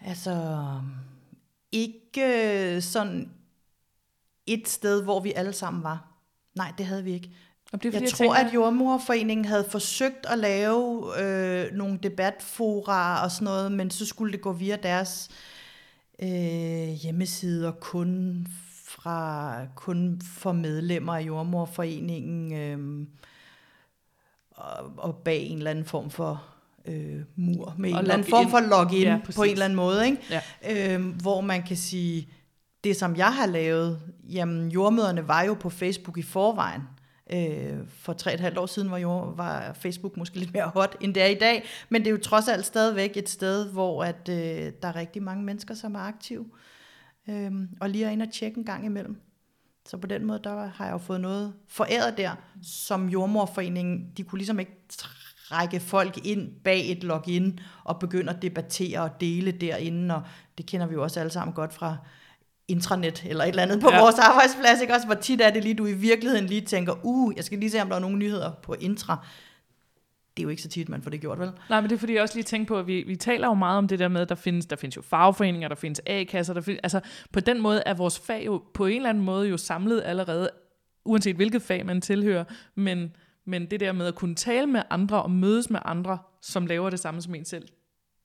Altså, 0.00 0.56
ikke 1.72 2.80
sådan 2.80 3.30
et 4.46 4.68
sted, 4.68 5.02
hvor 5.02 5.20
vi 5.20 5.32
alle 5.36 5.52
sammen 5.52 5.82
var. 5.82 6.06
Nej, 6.54 6.72
det 6.78 6.86
havde 6.86 7.04
vi 7.04 7.12
ikke. 7.12 7.30
Og 7.72 7.82
det 7.82 7.88
er, 7.88 7.92
fordi, 7.92 8.04
jeg, 8.04 8.10
jeg 8.10 8.10
tror, 8.10 8.34
tænker... 8.34 8.48
at 8.48 8.54
Jordmorforeningen 8.54 9.44
havde 9.44 9.66
forsøgt 9.70 10.26
at 10.26 10.38
lave 10.38 11.12
øh, 11.22 11.72
nogle 11.72 11.98
debatfora 12.02 13.24
og 13.24 13.30
sådan 13.30 13.44
noget, 13.44 13.72
men 13.72 13.90
så 13.90 14.06
skulle 14.06 14.32
det 14.32 14.40
gå 14.40 14.52
via 14.52 14.76
deres 14.76 15.28
øh, 16.22 16.88
hjemmesider 16.88 17.72
kun 17.72 18.46
fra 18.88 19.56
kun 19.74 20.20
for 20.24 20.52
medlemmer 20.52 21.14
af 21.14 21.20
Jordmorforeningen 21.20 22.52
øh, 22.52 23.06
og, 24.50 24.92
og 24.96 25.16
bag 25.16 25.42
en 25.42 25.58
eller 25.58 25.70
anden 25.70 25.84
form 25.84 26.10
for 26.10 26.44
øh, 26.84 27.20
mur 27.36 27.74
med 27.78 27.92
og 27.92 27.98
en 27.98 28.02
eller 28.02 28.14
anden 28.14 28.30
form 28.30 28.50
for 28.50 28.60
login 28.60 29.02
ja, 29.02 29.20
på 29.34 29.42
en 29.42 29.50
eller 29.50 29.64
anden 29.64 29.76
måde, 29.76 30.06
ikke? 30.06 30.18
Ja. 30.64 30.96
Øh, 30.96 31.06
hvor 31.06 31.40
man 31.40 31.62
kan 31.62 31.76
sige, 31.76 32.28
det, 32.84 32.96
som 32.96 33.16
jeg 33.16 33.34
har 33.34 33.46
lavet, 33.46 34.00
jamen 34.28 34.70
jordmøderne 34.70 35.28
var 35.28 35.42
jo 35.42 35.54
på 35.54 35.70
Facebook 35.70 36.18
i 36.18 36.22
forvejen. 36.22 36.82
Øh, 37.32 37.78
for 37.88 38.12
tre 38.12 38.34
et 38.34 38.40
halvt 38.40 38.58
år 38.58 38.66
siden 38.66 38.90
var, 38.90 38.98
jord, 38.98 39.36
var 39.36 39.72
Facebook 39.72 40.16
måske 40.16 40.38
lidt 40.38 40.52
mere 40.52 40.70
hot, 40.74 40.96
end 41.00 41.14
det 41.14 41.22
er 41.22 41.26
i 41.26 41.34
dag. 41.34 41.64
Men 41.88 42.00
det 42.02 42.06
er 42.06 42.12
jo 42.12 42.18
trods 42.18 42.48
alt 42.48 42.66
stadigvæk 42.66 43.16
et 43.16 43.28
sted, 43.28 43.72
hvor 43.72 44.04
at, 44.04 44.28
øh, 44.28 44.72
der 44.82 44.88
er 44.88 44.96
rigtig 44.96 45.22
mange 45.22 45.44
mennesker, 45.44 45.74
som 45.74 45.94
er 45.94 45.98
aktive. 45.98 46.46
Øh, 47.28 47.52
og 47.80 47.90
lige 47.90 48.04
er 48.04 48.10
ind 48.10 48.22
og 48.22 48.32
tjekke 48.32 48.58
en 48.58 48.64
gang 48.64 48.86
imellem. 48.86 49.20
Så 49.86 49.96
på 49.96 50.06
den 50.06 50.24
måde, 50.24 50.40
der 50.44 50.66
har 50.66 50.84
jeg 50.84 50.92
jo 50.92 50.98
fået 50.98 51.20
noget 51.20 51.54
foræret 51.68 52.18
der, 52.18 52.30
som 52.62 53.08
jordmorforeningen, 53.08 54.12
de 54.16 54.22
kunne 54.22 54.38
ligesom 54.38 54.58
ikke 54.58 54.72
række 55.50 55.80
folk 55.80 56.26
ind 56.26 56.52
bag 56.64 56.90
et 56.90 57.04
login 57.04 57.60
og 57.84 57.98
begynde 57.98 58.32
at 58.32 58.42
debattere 58.42 59.00
og 59.00 59.20
dele 59.20 59.52
derinde, 59.52 60.14
og 60.14 60.22
det 60.58 60.66
kender 60.66 60.86
vi 60.86 60.94
jo 60.94 61.02
også 61.02 61.20
alle 61.20 61.32
sammen 61.32 61.54
godt 61.54 61.72
fra 61.72 61.96
intranet 62.68 63.24
eller 63.26 63.44
et 63.44 63.48
eller 63.48 63.62
andet 63.62 63.80
på 63.80 63.90
ja. 63.92 64.00
vores 64.00 64.18
arbejdsplads, 64.18 64.80
ikke 64.80 64.94
også? 64.94 65.06
Hvor 65.06 65.14
tit 65.14 65.40
er 65.40 65.50
det 65.50 65.62
lige, 65.62 65.74
du 65.74 65.86
i 65.86 65.92
virkeligheden 65.92 66.46
lige 66.46 66.60
tænker, 66.60 66.94
uh, 67.02 67.36
jeg 67.36 67.44
skal 67.44 67.58
lige 67.58 67.70
se, 67.70 67.82
om 67.82 67.88
der 67.88 67.96
er 67.96 68.00
nogle 68.00 68.16
nyheder 68.16 68.52
på 68.62 68.74
intra. 68.80 69.26
Det 70.36 70.42
er 70.42 70.44
jo 70.44 70.48
ikke 70.48 70.62
så 70.62 70.68
tit, 70.68 70.88
man 70.88 71.02
får 71.02 71.10
det 71.10 71.20
gjort, 71.20 71.38
vel? 71.38 71.50
Nej, 71.70 71.80
men 71.80 71.90
det 71.90 71.96
er 71.96 72.00
fordi, 72.00 72.14
jeg 72.14 72.22
også 72.22 72.34
lige 72.34 72.44
tænker 72.44 72.66
på, 72.66 72.78
at 72.78 72.86
vi, 72.86 73.02
vi 73.02 73.16
taler 73.16 73.48
jo 73.48 73.54
meget 73.54 73.78
om 73.78 73.88
det 73.88 73.98
der 73.98 74.08
med, 74.08 74.20
at 74.20 74.28
der 74.28 74.34
findes, 74.34 74.66
der 74.66 74.76
findes 74.76 74.96
jo 74.96 75.02
fagforeninger, 75.02 75.68
der 75.68 75.74
findes 75.74 76.00
A-kasser, 76.06 76.54
der 76.54 76.60
findes, 76.60 76.80
altså 76.82 77.00
på 77.32 77.40
den 77.40 77.60
måde 77.60 77.82
er 77.86 77.94
vores 77.94 78.18
fag 78.18 78.46
jo 78.46 78.62
på 78.74 78.86
en 78.86 78.96
eller 78.96 79.08
anden 79.08 79.24
måde 79.24 79.48
jo 79.48 79.56
samlet 79.56 80.02
allerede, 80.04 80.50
uanset 81.04 81.36
hvilket 81.36 81.62
fag 81.62 81.86
man 81.86 82.00
tilhører, 82.00 82.44
men, 82.74 83.16
men 83.46 83.66
det 83.70 83.80
der 83.80 83.92
med 83.92 84.06
at 84.06 84.14
kunne 84.14 84.34
tale 84.34 84.66
med 84.66 84.82
andre 84.90 85.22
og 85.22 85.30
mødes 85.30 85.70
med 85.70 85.80
andre, 85.84 86.18
som 86.42 86.66
laver 86.66 86.90
det 86.90 87.00
samme 87.00 87.22
som 87.22 87.34
en 87.34 87.44
selv, 87.44 87.68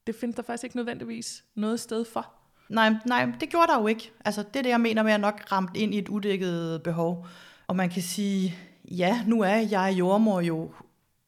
det 0.07 0.15
findes 0.15 0.35
der 0.35 0.43
faktisk 0.43 0.63
ikke 0.63 0.75
nødvendigvis 0.75 1.43
noget 1.55 1.79
sted 1.79 2.05
for. 2.05 2.38
Nej, 2.69 2.93
nej, 3.05 3.31
det 3.39 3.49
gjorde 3.49 3.67
der 3.67 3.79
jo 3.79 3.87
ikke. 3.87 4.11
Altså, 4.25 4.43
det 4.43 4.55
er 4.55 4.63
det, 4.63 4.69
jeg 4.69 4.81
mener 4.81 5.03
med, 5.03 5.11
at 5.11 5.13
jeg 5.13 5.19
nok 5.19 5.51
ramt 5.51 5.77
ind 5.77 5.93
i 5.93 5.97
et 5.97 6.09
udækket 6.09 6.83
behov. 6.83 7.27
Og 7.67 7.75
man 7.75 7.89
kan 7.89 8.01
sige, 8.01 8.55
ja, 8.91 9.23
nu 9.27 9.41
er 9.41 9.55
jeg 9.55 9.95
jordmor 9.99 10.41
jo 10.41 10.71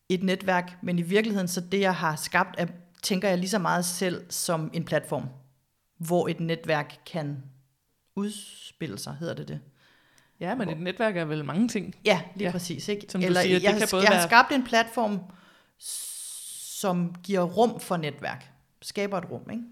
et 0.10 0.24
netværk, 0.24 0.78
men 0.82 1.00
i 1.00 1.02
virkeligheden, 1.02 1.48
så 1.48 1.62
det, 1.62 1.80
jeg 1.80 1.96
har 1.96 2.16
skabt, 2.16 2.56
er, 2.58 2.66
tænker 3.04 3.30
jeg 3.30 3.38
lige 3.38 3.50
så 3.50 3.60
meget 3.60 3.86
selv 3.86 4.26
som 4.30 4.70
en 4.74 4.86
platform, 4.86 5.26
hvor 5.98 6.28
et 6.28 6.40
netværk 6.40 6.98
kan 7.06 7.44
udspille 8.16 8.98
sig, 8.98 9.16
hedder 9.20 9.34
det 9.34 9.48
det. 9.48 9.60
Ja, 10.40 10.56
men 10.56 10.70
et 10.70 10.80
netværk 10.80 11.18
er 11.18 11.26
vel 11.26 11.46
mange 11.46 11.68
ting. 11.68 11.96
Ja, 12.06 12.22
lige 12.36 12.46
ja. 12.46 12.52
præcis. 12.52 12.88
Ikke? 12.88 13.06
Som 13.10 13.22
Eller, 13.22 13.42
siger, 13.42 13.60
jeg, 13.60 13.72
det 13.72 13.80
kan 13.80 13.88
både 13.92 14.04
jeg 14.04 14.20
har 14.20 14.28
skabt 14.28 14.52
en 14.52 14.64
platform, 14.64 15.20
som 16.80 17.16
giver 17.24 17.44
rum 17.44 17.80
for 17.80 17.98
netværk. 17.98 18.52
Skaber 18.82 19.18
et 19.18 19.32
rum, 19.32 19.50
ikke? 19.52 19.64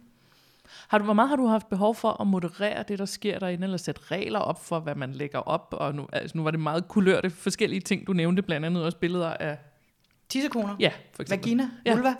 Har 0.89 0.97
du, 0.97 1.03
hvor 1.03 1.13
meget 1.13 1.29
har 1.29 1.35
du 1.35 1.45
haft 1.45 1.69
behov 1.69 1.95
for 1.95 2.21
at 2.21 2.27
moderere 2.27 2.83
det, 2.87 2.99
der 2.99 3.05
sker 3.05 3.39
derinde, 3.39 3.63
eller 3.63 3.77
sætte 3.77 4.01
regler 4.11 4.39
op 4.39 4.65
for, 4.65 4.79
hvad 4.79 4.95
man 4.95 5.11
lægger 5.11 5.39
op? 5.39 5.67
Og 5.71 5.95
nu, 5.95 6.07
altså, 6.13 6.37
nu 6.37 6.43
var 6.43 6.51
det 6.51 6.59
meget 6.59 6.87
kulørte 6.87 7.29
forskellige 7.29 7.79
ting, 7.81 8.07
du 8.07 8.13
nævnte, 8.13 8.41
blandt 8.41 8.65
andet 8.65 8.83
også 8.83 8.97
billeder 8.97 9.33
af... 9.33 9.57
Tissekoner? 10.29 10.75
Ja, 10.79 10.91
for 11.13 11.21
eksempel. 11.21 11.45
Vagina? 11.45 11.69
Ja. 11.85 11.93
Vulva? 11.93 12.15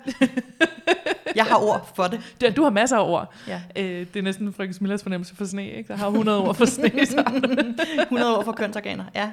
Jeg 1.34 1.44
har 1.44 1.56
ord 1.56 1.90
for 1.94 2.04
det. 2.04 2.36
Ja, 2.42 2.50
du 2.50 2.62
har 2.62 2.70
masser 2.70 2.96
af 2.96 3.10
ord. 3.10 3.34
Ja. 3.48 3.62
Øh, 3.76 3.84
det 3.84 4.16
er 4.16 4.22
næsten 4.22 4.52
frøken 4.52 4.74
Smillers 4.74 5.02
fornemmelse 5.02 5.36
for 5.36 5.44
sne, 5.44 5.70
ikke? 5.70 5.88
Der 5.88 5.96
har 5.96 6.06
100 6.06 6.38
ord 6.38 6.54
for 6.54 6.64
sne. 6.64 6.92
100 8.02 8.36
ord 8.36 8.44
for 8.44 8.52
kønsorganer, 8.52 9.04
ja. 9.14 9.30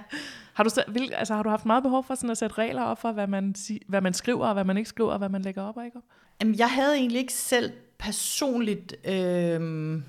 Har 0.54 0.64
du, 0.64 0.70
hvil, 0.88 1.14
altså, 1.14 1.36
har 1.36 1.44
du 1.44 1.50
haft 1.50 1.66
meget 1.66 1.84
behov 1.84 2.04
for 2.04 2.16
sådan 2.16 2.30
at 2.30 2.38
sætte 2.38 2.58
regler 2.58 2.82
op 2.82 3.02
for, 3.02 3.12
hvad 3.12 3.28
man, 3.28 3.56
hvad 3.88 4.02
man 4.02 4.14
skriver, 4.14 4.48
og 4.48 4.54
hvad 4.54 4.64
man 4.64 4.78
ikke 4.78 4.90
skriver, 4.90 5.12
og 5.12 5.18
hvad 5.18 5.30
man 5.30 5.42
lægger 5.42 5.62
op 5.62 5.78
og 5.78 5.86
ikke 5.86 5.98
op? 5.98 6.04
Jamen, 6.42 6.56
jeg 6.58 6.70
havde 6.70 6.96
egentlig 6.96 7.20
ikke 7.20 7.34
selv 7.34 7.72
personligt 8.00 8.96
øh, 9.06 10.02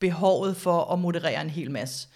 behovet 0.00 0.56
for 0.56 0.92
at 0.92 0.98
moderere 0.98 1.42
en 1.42 1.50
hel 1.50 1.70
masse. 1.70 2.08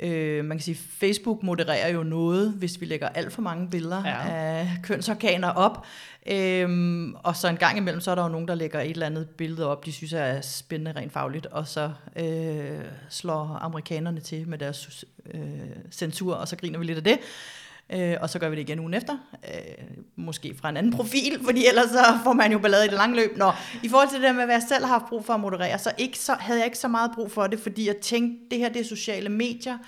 Øh, 0.00 0.44
man 0.44 0.58
kan 0.58 0.64
sige, 0.64 0.78
Facebook 1.00 1.42
modererer 1.42 1.88
jo 1.88 2.02
noget, 2.02 2.52
hvis 2.52 2.80
vi 2.80 2.86
lægger 2.86 3.08
alt 3.08 3.32
for 3.32 3.42
mange 3.42 3.70
billeder 3.70 4.02
ja. 4.06 4.28
af 4.28 4.68
kønsorganer 4.82 5.48
op. 5.48 5.86
Øhm, 6.26 7.14
og 7.14 7.36
så 7.36 7.48
en 7.48 7.56
gang 7.56 7.76
imellem, 7.78 8.00
så 8.00 8.10
er 8.10 8.14
der 8.14 8.22
jo 8.22 8.28
nogen, 8.28 8.48
der 8.48 8.54
lægger 8.54 8.80
et 8.80 8.90
eller 8.90 9.06
andet 9.06 9.28
billede 9.28 9.66
op, 9.66 9.86
de 9.86 9.92
synes 9.92 10.12
er 10.12 10.40
spændende 10.40 11.00
rent 11.00 11.12
fagligt, 11.12 11.46
og 11.46 11.66
så 11.66 11.90
øh, 12.16 12.80
slår 13.08 13.58
amerikanerne 13.60 14.20
til 14.20 14.48
med 14.48 14.58
deres 14.58 15.04
øh, 15.34 15.40
censur, 15.90 16.34
og 16.34 16.48
så 16.48 16.56
griner 16.56 16.78
vi 16.78 16.84
lidt 16.84 16.98
af 16.98 17.04
det. 17.04 17.18
Øh, 17.92 18.16
og 18.20 18.30
så 18.30 18.38
gør 18.38 18.48
vi 18.48 18.56
det 18.56 18.62
igen 18.62 18.78
ugen 18.78 18.94
efter. 18.94 19.16
Øh, 19.44 19.84
måske 20.16 20.54
fra 20.60 20.68
en 20.68 20.76
anden 20.76 20.92
profil, 20.92 21.40
fordi 21.46 21.66
ellers 21.66 21.90
så 21.90 22.18
får 22.24 22.32
man 22.32 22.52
jo 22.52 22.58
ballade 22.58 22.84
i 22.84 22.88
det 22.88 22.96
lange 22.96 23.16
løb. 23.16 23.36
Nå, 23.36 23.52
i 23.82 23.88
forhold 23.88 24.08
til 24.08 24.16
det 24.16 24.26
der 24.26 24.32
med, 24.32 24.44
hvad 24.44 24.54
jeg 24.54 24.64
selv 24.68 24.84
har 24.84 24.92
haft 24.92 25.08
brug 25.08 25.24
for 25.24 25.32
at 25.32 25.40
moderere, 25.40 25.78
så, 25.78 25.92
ikke 25.98 26.18
så 26.18 26.34
havde 26.34 26.58
jeg 26.58 26.66
ikke 26.66 26.78
så 26.78 26.88
meget 26.88 27.10
brug 27.14 27.30
for 27.30 27.46
det, 27.46 27.60
fordi 27.60 27.86
jeg 27.86 27.96
tænkte, 27.96 28.38
det 28.50 28.58
her 28.58 28.68
det 28.68 28.80
er 28.80 28.84
sociale 28.84 29.28
medier. 29.28 29.78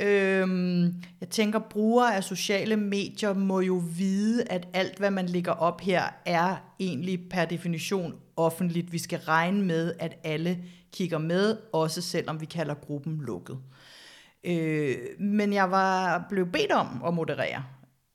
Øhm, 0.00 0.94
jeg 1.20 1.28
tænker, 1.30 1.58
brugere 1.58 2.16
af 2.16 2.24
sociale 2.24 2.76
medier 2.76 3.32
må 3.32 3.60
jo 3.60 3.82
vide, 3.96 4.44
at 4.50 4.68
alt, 4.72 4.98
hvad 4.98 5.10
man 5.10 5.26
lægger 5.26 5.52
op 5.52 5.80
her, 5.80 6.02
er 6.26 6.56
egentlig 6.80 7.20
per 7.30 7.44
definition 7.44 8.14
offentligt. 8.36 8.92
Vi 8.92 8.98
skal 8.98 9.18
regne 9.18 9.62
med, 9.64 9.94
at 9.98 10.16
alle 10.24 10.58
kigger 10.92 11.18
med, 11.18 11.56
også 11.72 12.02
selvom 12.02 12.40
vi 12.40 12.46
kalder 12.46 12.74
gruppen 12.74 13.20
lukket. 13.26 13.56
Øh, 13.56 13.91
Øh, 14.44 14.96
men 15.18 15.52
jeg 15.52 15.70
var 15.70 16.24
blevet 16.28 16.52
bedt 16.52 16.72
om 16.72 17.02
at 17.06 17.14
moderere 17.14 17.64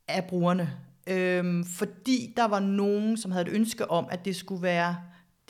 af 0.07 0.25
brugerne, 0.25 0.71
øh, 1.07 1.65
fordi 1.65 2.33
der 2.37 2.45
var 2.45 2.59
nogen, 2.59 3.17
som 3.17 3.31
havde 3.31 3.45
et 3.45 3.53
ønske 3.53 3.91
om, 3.91 4.07
at 4.11 4.25
det 4.25 4.35
skulle 4.35 4.61
være 4.61 4.95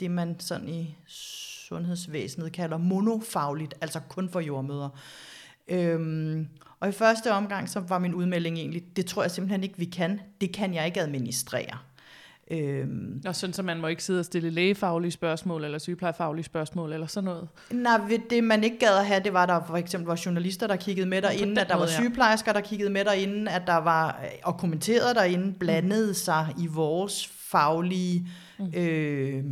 det, 0.00 0.10
man 0.10 0.40
sådan 0.40 0.68
i 0.68 0.96
sundhedsvæsenet 1.68 2.52
kalder 2.52 2.76
monofagligt, 2.76 3.74
altså 3.80 4.00
kun 4.08 4.28
for 4.28 4.40
jordmøder. 4.40 4.88
Øhm, 5.68 6.48
og 6.80 6.88
i 6.88 6.92
første 6.92 7.32
omgang, 7.32 7.68
så 7.68 7.80
var 7.80 7.98
min 7.98 8.14
udmelding 8.14 8.58
egentlig, 8.58 8.96
det 8.96 9.06
tror 9.06 9.22
jeg 9.22 9.30
simpelthen 9.30 9.62
ikke, 9.62 9.78
vi 9.78 9.84
kan. 9.84 10.20
Det 10.40 10.54
kan 10.54 10.74
jeg 10.74 10.86
ikke 10.86 11.00
administrere. 11.00 11.78
Øhm, 12.50 13.22
og 13.26 13.36
sådan, 13.36 13.54
så 13.54 13.62
man 13.62 13.80
må 13.80 13.86
ikke 13.86 14.04
sidde 14.04 14.20
og 14.20 14.24
stille 14.24 14.50
lægefaglige 14.50 15.10
spørgsmål, 15.10 15.64
eller 15.64 15.78
sygeplejefaglige 15.78 16.44
spørgsmål, 16.44 16.92
eller 16.92 17.06
sådan 17.06 17.24
noget? 17.24 17.48
Nej, 17.70 18.20
det 18.30 18.44
man 18.44 18.64
ikke 18.64 18.78
gad 18.78 18.98
at 18.98 19.06
have, 19.06 19.22
det 19.24 19.32
var, 19.32 19.46
der 19.46 19.64
for 19.66 19.76
eksempel 19.76 20.06
var 20.06 20.22
journalister, 20.26 20.66
der 20.66 20.76
kiggede 20.76 21.08
med 21.08 21.22
derinde, 21.22 21.60
at 21.60 21.68
der 21.68 21.76
var 21.76 21.86
sygeplejersker, 21.86 22.52
der 22.52 22.60
kiggede 22.60 22.90
med 22.90 23.04
derinde, 23.04 23.50
at 23.50 23.62
der 23.66 23.76
var, 23.76 24.24
og 24.44 24.58
kommenterede 24.58 25.14
derinde, 25.14 25.54
blandede 25.58 26.08
mm. 26.08 26.14
sig 26.14 26.54
i 26.58 26.66
vores 26.66 27.26
faglige 27.26 28.28
mm. 28.58 28.72
øh, 28.74 29.44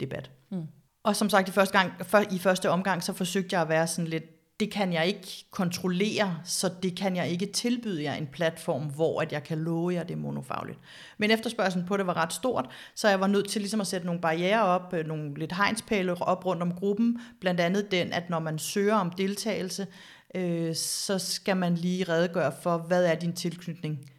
debat. 0.00 0.30
Mm. 0.50 0.66
Og 1.02 1.16
som 1.16 1.30
sagt, 1.30 1.48
i 1.48 1.52
første, 1.52 1.78
gang, 1.78 1.92
for, 2.02 2.22
i 2.30 2.38
første 2.38 2.70
omgang, 2.70 3.02
så 3.02 3.12
forsøgte 3.12 3.54
jeg 3.54 3.62
at 3.62 3.68
være 3.68 3.86
sådan 3.86 4.08
lidt 4.08 4.24
det 4.60 4.70
kan 4.70 4.92
jeg 4.92 5.06
ikke 5.06 5.44
kontrollere, 5.50 6.38
så 6.44 6.70
det 6.82 6.96
kan 6.96 7.16
jeg 7.16 7.28
ikke 7.28 7.46
tilbyde 7.46 8.02
jer 8.02 8.14
en 8.14 8.26
platform, 8.26 8.82
hvor 8.82 9.20
at 9.20 9.32
jeg 9.32 9.44
kan 9.44 9.58
love 9.58 9.94
jer, 9.94 10.02
det 10.02 10.18
monofagligt. 10.18 10.78
Men 11.18 11.30
efterspørgselen 11.30 11.86
på 11.86 11.96
det 11.96 12.06
var 12.06 12.16
ret 12.16 12.32
stort, 12.32 12.70
så 12.94 13.08
jeg 13.08 13.20
var 13.20 13.26
nødt 13.26 13.48
til 13.48 13.60
ligesom 13.60 13.80
at 13.80 13.86
sætte 13.86 14.06
nogle 14.06 14.20
barriere 14.20 14.62
op, 14.62 14.94
øh, 14.94 15.06
nogle 15.06 15.34
lidt 15.34 15.52
hegnspæle 15.52 16.22
op 16.22 16.46
rundt 16.46 16.62
om 16.62 16.74
gruppen, 16.74 17.20
blandt 17.40 17.60
andet 17.60 17.90
den, 17.90 18.12
at 18.12 18.30
når 18.30 18.38
man 18.38 18.58
søger 18.58 18.94
om 18.94 19.10
deltagelse, 19.10 19.86
øh, 20.34 20.74
så 20.74 21.18
skal 21.18 21.56
man 21.56 21.74
lige 21.74 22.04
redegøre 22.04 22.52
for, 22.62 22.78
hvad 22.78 23.04
er 23.04 23.14
din 23.14 23.32
tilknytning 23.32 24.10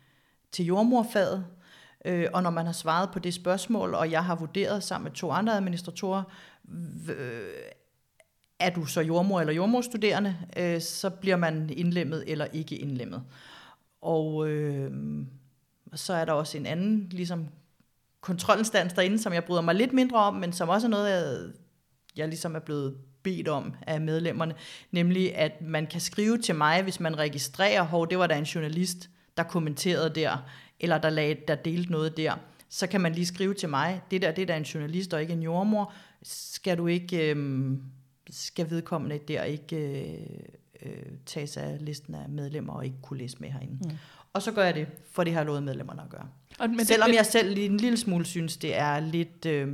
til 0.51 0.65
jordmorfaget, 0.65 1.45
øh, 2.05 2.27
og 2.33 2.43
når 2.43 2.49
man 2.49 2.65
har 2.65 2.73
svaret 2.73 3.09
på 3.13 3.19
det 3.19 3.33
spørgsmål, 3.33 3.93
og 3.93 4.11
jeg 4.11 4.25
har 4.25 4.35
vurderet 4.35 4.83
sammen 4.83 5.03
med 5.03 5.11
to 5.11 5.31
andre 5.31 5.55
administratorer, 5.55 6.23
er 8.61 8.69
du 8.69 8.85
så 8.85 9.01
jordmor 9.01 9.39
eller 9.39 9.53
jordmorstuderende, 9.53 10.37
øh, 10.57 10.81
så 10.81 11.09
bliver 11.09 11.35
man 11.35 11.69
indlemmet 11.69 12.23
eller 12.27 12.45
ikke 12.45 12.75
indlemmet. 12.75 13.23
Og 14.01 14.49
øh, 14.49 14.91
så 15.93 16.13
er 16.13 16.25
der 16.25 16.33
også 16.33 16.57
en 16.57 16.65
anden 16.65 17.07
ligesom, 17.11 17.47
kontrolinstans 18.21 18.93
derinde, 18.93 19.19
som 19.19 19.33
jeg 19.33 19.43
bryder 19.43 19.61
mig 19.61 19.75
lidt 19.75 19.93
mindre 19.93 20.17
om, 20.17 20.33
men 20.33 20.53
som 20.53 20.69
også 20.69 20.87
er 20.87 20.91
noget, 20.91 21.09
jeg, 21.09 21.51
jeg 22.15 22.27
ligesom 22.27 22.55
er 22.55 22.59
blevet 22.59 22.97
bedt 23.23 23.47
om 23.47 23.73
af 23.87 24.01
medlemmerne, 24.01 24.53
nemlig 24.91 25.35
at 25.35 25.61
man 25.61 25.87
kan 25.87 26.01
skrive 26.01 26.37
til 26.37 26.55
mig, 26.55 26.83
hvis 26.83 26.99
man 26.99 27.17
registrerer, 27.17 27.87
hvor 27.87 28.05
det 28.05 28.19
var 28.19 28.27
der 28.27 28.35
en 28.35 28.43
journalist, 28.43 29.09
der 29.37 29.43
kommenterede 29.43 30.15
der, 30.15 30.37
eller 30.79 30.97
der, 30.97 31.09
lagde, 31.09 31.37
der 31.47 31.55
delte 31.55 31.91
noget 31.91 32.17
der, 32.17 32.33
så 32.69 32.87
kan 32.87 33.01
man 33.01 33.13
lige 33.13 33.25
skrive 33.25 33.53
til 33.53 33.69
mig, 33.69 34.01
det 34.11 34.21
der, 34.21 34.31
det 34.31 34.47
der 34.47 34.53
er 34.53 34.57
en 34.57 34.63
journalist 34.63 35.13
og 35.13 35.21
ikke 35.21 35.33
en 35.33 35.43
jordmor, 35.43 35.93
skal 36.23 36.77
du 36.77 36.87
ikke... 36.87 37.31
Øh, 37.31 37.71
skal 38.31 38.69
vedkommende 38.69 39.19
der 39.27 39.43
ikke 39.43 39.75
øh, 39.75 40.89
øh, 40.91 41.11
tage 41.25 41.47
sig 41.47 41.63
af 41.63 41.85
listen 41.85 42.15
af 42.15 42.29
medlemmer 42.29 42.73
og 42.73 42.85
ikke 42.85 42.97
kunne 43.01 43.19
læse 43.19 43.37
med 43.39 43.49
herinde. 43.49 43.77
Mm. 43.89 43.97
Og 44.33 44.41
så 44.41 44.51
gør 44.51 44.63
jeg 44.63 44.75
det, 44.75 44.87
for 45.11 45.23
det 45.23 45.33
har 45.33 45.43
lovet 45.43 45.63
medlemmerne 45.63 46.01
at 46.01 46.09
gøre. 46.09 46.27
Og, 46.59 46.69
men 46.69 46.85
Selvom 46.85 47.09
det, 47.09 47.15
jeg 47.15 47.25
selv 47.25 47.57
en 47.57 47.77
lille 47.77 47.97
smule 47.97 48.25
synes, 48.25 48.57
det 48.57 48.77
er 48.77 48.99
lidt 48.99 49.45
øh, 49.45 49.67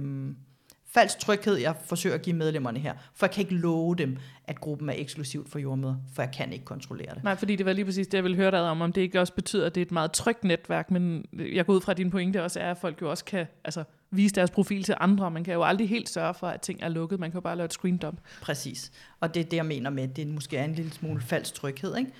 falsk 0.90 1.20
tryghed, 1.20 1.56
jeg 1.56 1.76
forsøger 1.86 2.16
at 2.16 2.22
give 2.22 2.36
medlemmerne 2.36 2.80
her. 2.80 2.94
For 3.16 3.26
jeg 3.26 3.34
kan 3.34 3.42
ikke 3.42 3.56
love 3.56 3.96
dem, 3.96 4.18
at 4.44 4.60
gruppen 4.60 4.90
er 4.90 4.94
eksklusivt 4.98 5.50
for 5.50 5.60
jordmøder, 5.60 5.96
for 6.14 6.22
jeg 6.22 6.32
kan 6.32 6.54
ikke 6.54 6.66
kontrollere 6.66 7.16
det. 7.16 7.24
Nej, 7.24 7.36
fordi 7.36 7.56
det 7.56 7.66
var 7.66 7.74
lige 7.74 7.86
præcis 7.86 8.08
det, 8.08 8.14
jeg 8.14 8.24
ville 8.24 8.38
høre 8.38 8.52
dig 8.52 8.62
om, 8.62 8.82
om 8.82 8.94
det 8.94 9.02
ikke 9.02 9.22
også 9.22 9.34
betyder, 9.34 9.66
at 9.66 9.76
det 9.76 9.82
er 9.82 9.86
et 9.86 9.92
meget 9.92 10.12
trygt 10.12 10.44
netværk, 10.44 10.92
men 10.92 11.26
jeg 11.34 11.66
går 11.66 11.74
ud 11.74 11.82
fra, 11.82 11.92
at 11.92 11.98
din 11.98 12.12
pointe 12.12 12.44
også 12.44 12.60
er, 12.60 12.72
at 12.72 12.78
folk 12.78 13.02
jo 13.02 13.10
også 13.10 13.26
kan, 13.26 13.46
altså 13.64 13.84
vise 14.12 14.36
deres 14.36 14.52
profil 14.52 14.84
til 14.84 14.96
andre. 15.00 15.32
Man 15.32 15.44
kan 15.44 15.54
jo 15.54 15.64
aldrig 15.64 15.90
helt 15.90 16.10
sørge 16.10 16.34
for, 16.34 16.48
at 16.48 16.62
ting 16.62 16.80
er 16.82 16.90
lukket. 16.90 17.20
Man 17.20 17.32
kan 17.32 17.38
jo 17.38 17.42
bare 17.42 17.56
lave 17.56 17.66
et 17.66 17.74
screen 17.74 17.98
dump. 17.98 18.20
Præcis. 18.42 18.92
Og 19.20 19.34
det 19.34 19.40
er 19.40 19.44
det, 19.44 19.58
jeg 19.58 19.66
mener 19.66 19.90
med, 19.90 20.04
at 20.04 20.16
det 20.16 20.28
måske 20.28 20.58
er 20.58 20.64
en 20.64 20.76
lille 20.76 20.92
smule 20.92 21.22
falsk 21.22 21.54
tryghed. 21.54 21.98
Ikke? 21.98 22.12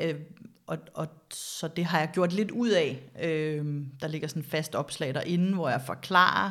Øh, 0.00 0.20
og, 0.66 0.78
og 0.94 1.08
så 1.30 1.68
det 1.68 1.84
har 1.84 1.98
jeg 1.98 2.10
gjort 2.14 2.32
lidt 2.32 2.50
ud 2.50 2.68
af. 2.68 3.02
Øh, 3.22 3.64
der 4.00 4.08
ligger 4.08 4.28
sådan 4.28 4.42
en 4.42 4.48
fast 4.48 4.74
opslag 4.74 5.14
derinde, 5.14 5.54
hvor 5.54 5.68
jeg 5.68 5.82
forklarer, 5.86 6.50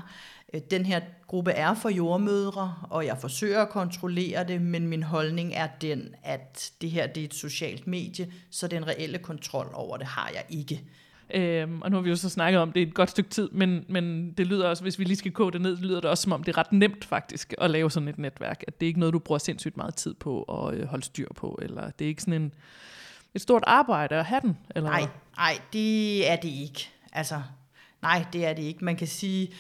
den 0.72 0.86
her 0.86 1.02
gruppe 1.28 1.52
er 1.52 1.74
for 1.74 1.90
jordmødre, 1.90 2.76
og 2.90 3.06
jeg 3.06 3.18
forsøger 3.18 3.62
at 3.62 3.70
kontrollere 3.70 4.44
det, 4.44 4.62
men 4.62 4.88
min 4.88 5.04
holdning 5.04 5.54
er 5.54 5.68
den, 5.82 6.16
at 6.24 6.72
det 6.82 6.92
her 6.92 7.08
det 7.08 7.22
er 7.22 7.26
et 7.26 7.34
socialt 7.34 7.88
medie, 7.88 8.32
så 8.50 8.68
den 8.68 8.88
reelle 8.88 9.18
kontrol 9.18 9.72
over 9.74 9.98
det 9.98 10.08
har 10.08 10.32
jeg 10.34 10.44
ikke. 10.50 10.84
Øhm, 11.34 11.82
og 11.82 11.92
nu 11.92 11.98
har 11.98 12.02
vi 12.02 12.10
jo 12.10 12.16
så 12.16 12.30
snakket 12.30 12.62
om 12.62 12.72
det 12.72 12.82
et 12.82 12.94
godt 12.94 13.10
stykke 13.10 13.30
tid, 13.30 13.50
men, 13.52 13.86
men 13.88 14.32
det 14.32 14.48
lyder 14.48 14.68
også, 14.68 14.84
hvis 14.84 15.00
vi 15.00 15.04
lige 15.04 15.18
skal 15.18 15.32
kode 15.32 15.52
det 15.52 15.62
ned, 15.62 15.72
det 15.72 15.86
lyder 15.86 16.02
det 16.02 16.10
også 16.10 16.24
som 16.24 16.32
om 16.32 16.44
det 16.44 16.54
er 16.54 16.58
ret 16.58 16.72
nemt 16.72 17.06
faktisk 17.06 17.54
at 17.58 17.72
lave 17.72 17.92
sådan 17.92 18.08
et 18.08 18.18
netværk. 18.18 18.64
At 18.68 18.80
det 18.80 18.86
er 18.86 18.88
ikke 18.88 19.00
noget, 19.00 19.14
du 19.14 19.20
bruger 19.20 19.40
sindssygt 19.40 19.78
meget 19.78 19.96
tid 19.96 20.14
på 20.14 20.44
at 20.44 20.76
øh, 20.76 20.88
holde 20.88 21.06
styr 21.06 21.28
på, 21.36 21.60
eller 21.62 21.90
det 21.90 22.06
er 22.06 22.10
ikke 22.10 22.22
sådan 22.22 22.42
en, 22.42 22.54
et 23.34 23.42
stort 23.42 23.64
arbejde 23.68 24.16
at 24.16 24.26
have 24.26 24.42
den? 24.42 24.58
Eller 24.76 24.90
nej, 24.90 25.08
nej, 25.38 25.60
det 25.74 26.32
er 26.32 26.36
det 26.36 26.50
ikke. 26.50 26.90
Altså, 27.14 27.42
nej, 28.02 28.26
det 28.34 28.46
er 28.46 28.54
det 28.54 28.64
ikke. 28.64 28.86
Man 28.86 28.96
kan 28.96 29.08
sige, 29.08 29.48
øh, 29.48 29.54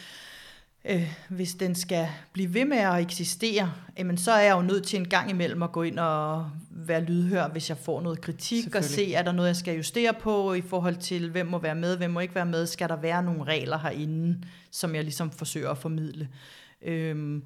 hvis 1.29 1.53
den 1.53 1.75
skal 1.75 2.07
blive 2.33 2.53
ved 2.53 2.65
med 2.65 2.77
at 2.77 3.01
eksistere, 3.01 3.73
jamen, 3.97 4.17
så 4.17 4.31
er 4.31 4.41
jeg 4.41 4.55
jo 4.55 4.61
nødt 4.61 4.87
til 4.87 4.99
en 4.99 5.07
gang 5.07 5.29
imellem 5.29 5.63
at 5.63 5.71
gå 5.71 5.83
ind 5.83 5.99
og 5.99 6.51
være 6.71 7.03
lydhør, 7.03 7.47
hvis 7.47 7.69
jeg 7.69 7.77
får 7.77 8.01
noget 8.01 8.21
kritik, 8.21 8.75
og 8.75 8.83
se, 8.83 9.13
er 9.13 9.21
der 9.21 9.31
noget, 9.31 9.47
jeg 9.47 9.55
skal 9.55 9.75
justere 9.75 10.13
på 10.13 10.53
i 10.53 10.61
forhold 10.61 10.95
til, 10.95 11.29
hvem 11.29 11.45
må 11.45 11.57
være 11.57 11.75
med, 11.75 11.97
hvem 11.97 12.11
må 12.11 12.19
ikke 12.19 12.35
være 12.35 12.45
med, 12.45 12.65
skal 12.65 12.89
der 12.89 12.95
være 12.95 13.23
nogle 13.23 13.43
regler 13.43 13.77
herinde, 13.77 14.43
som 14.71 14.95
jeg 14.95 15.03
ligesom 15.03 15.31
forsøger 15.31 15.69
at 15.69 15.77
formidle. 15.77 16.29
Øhm, 16.81 17.43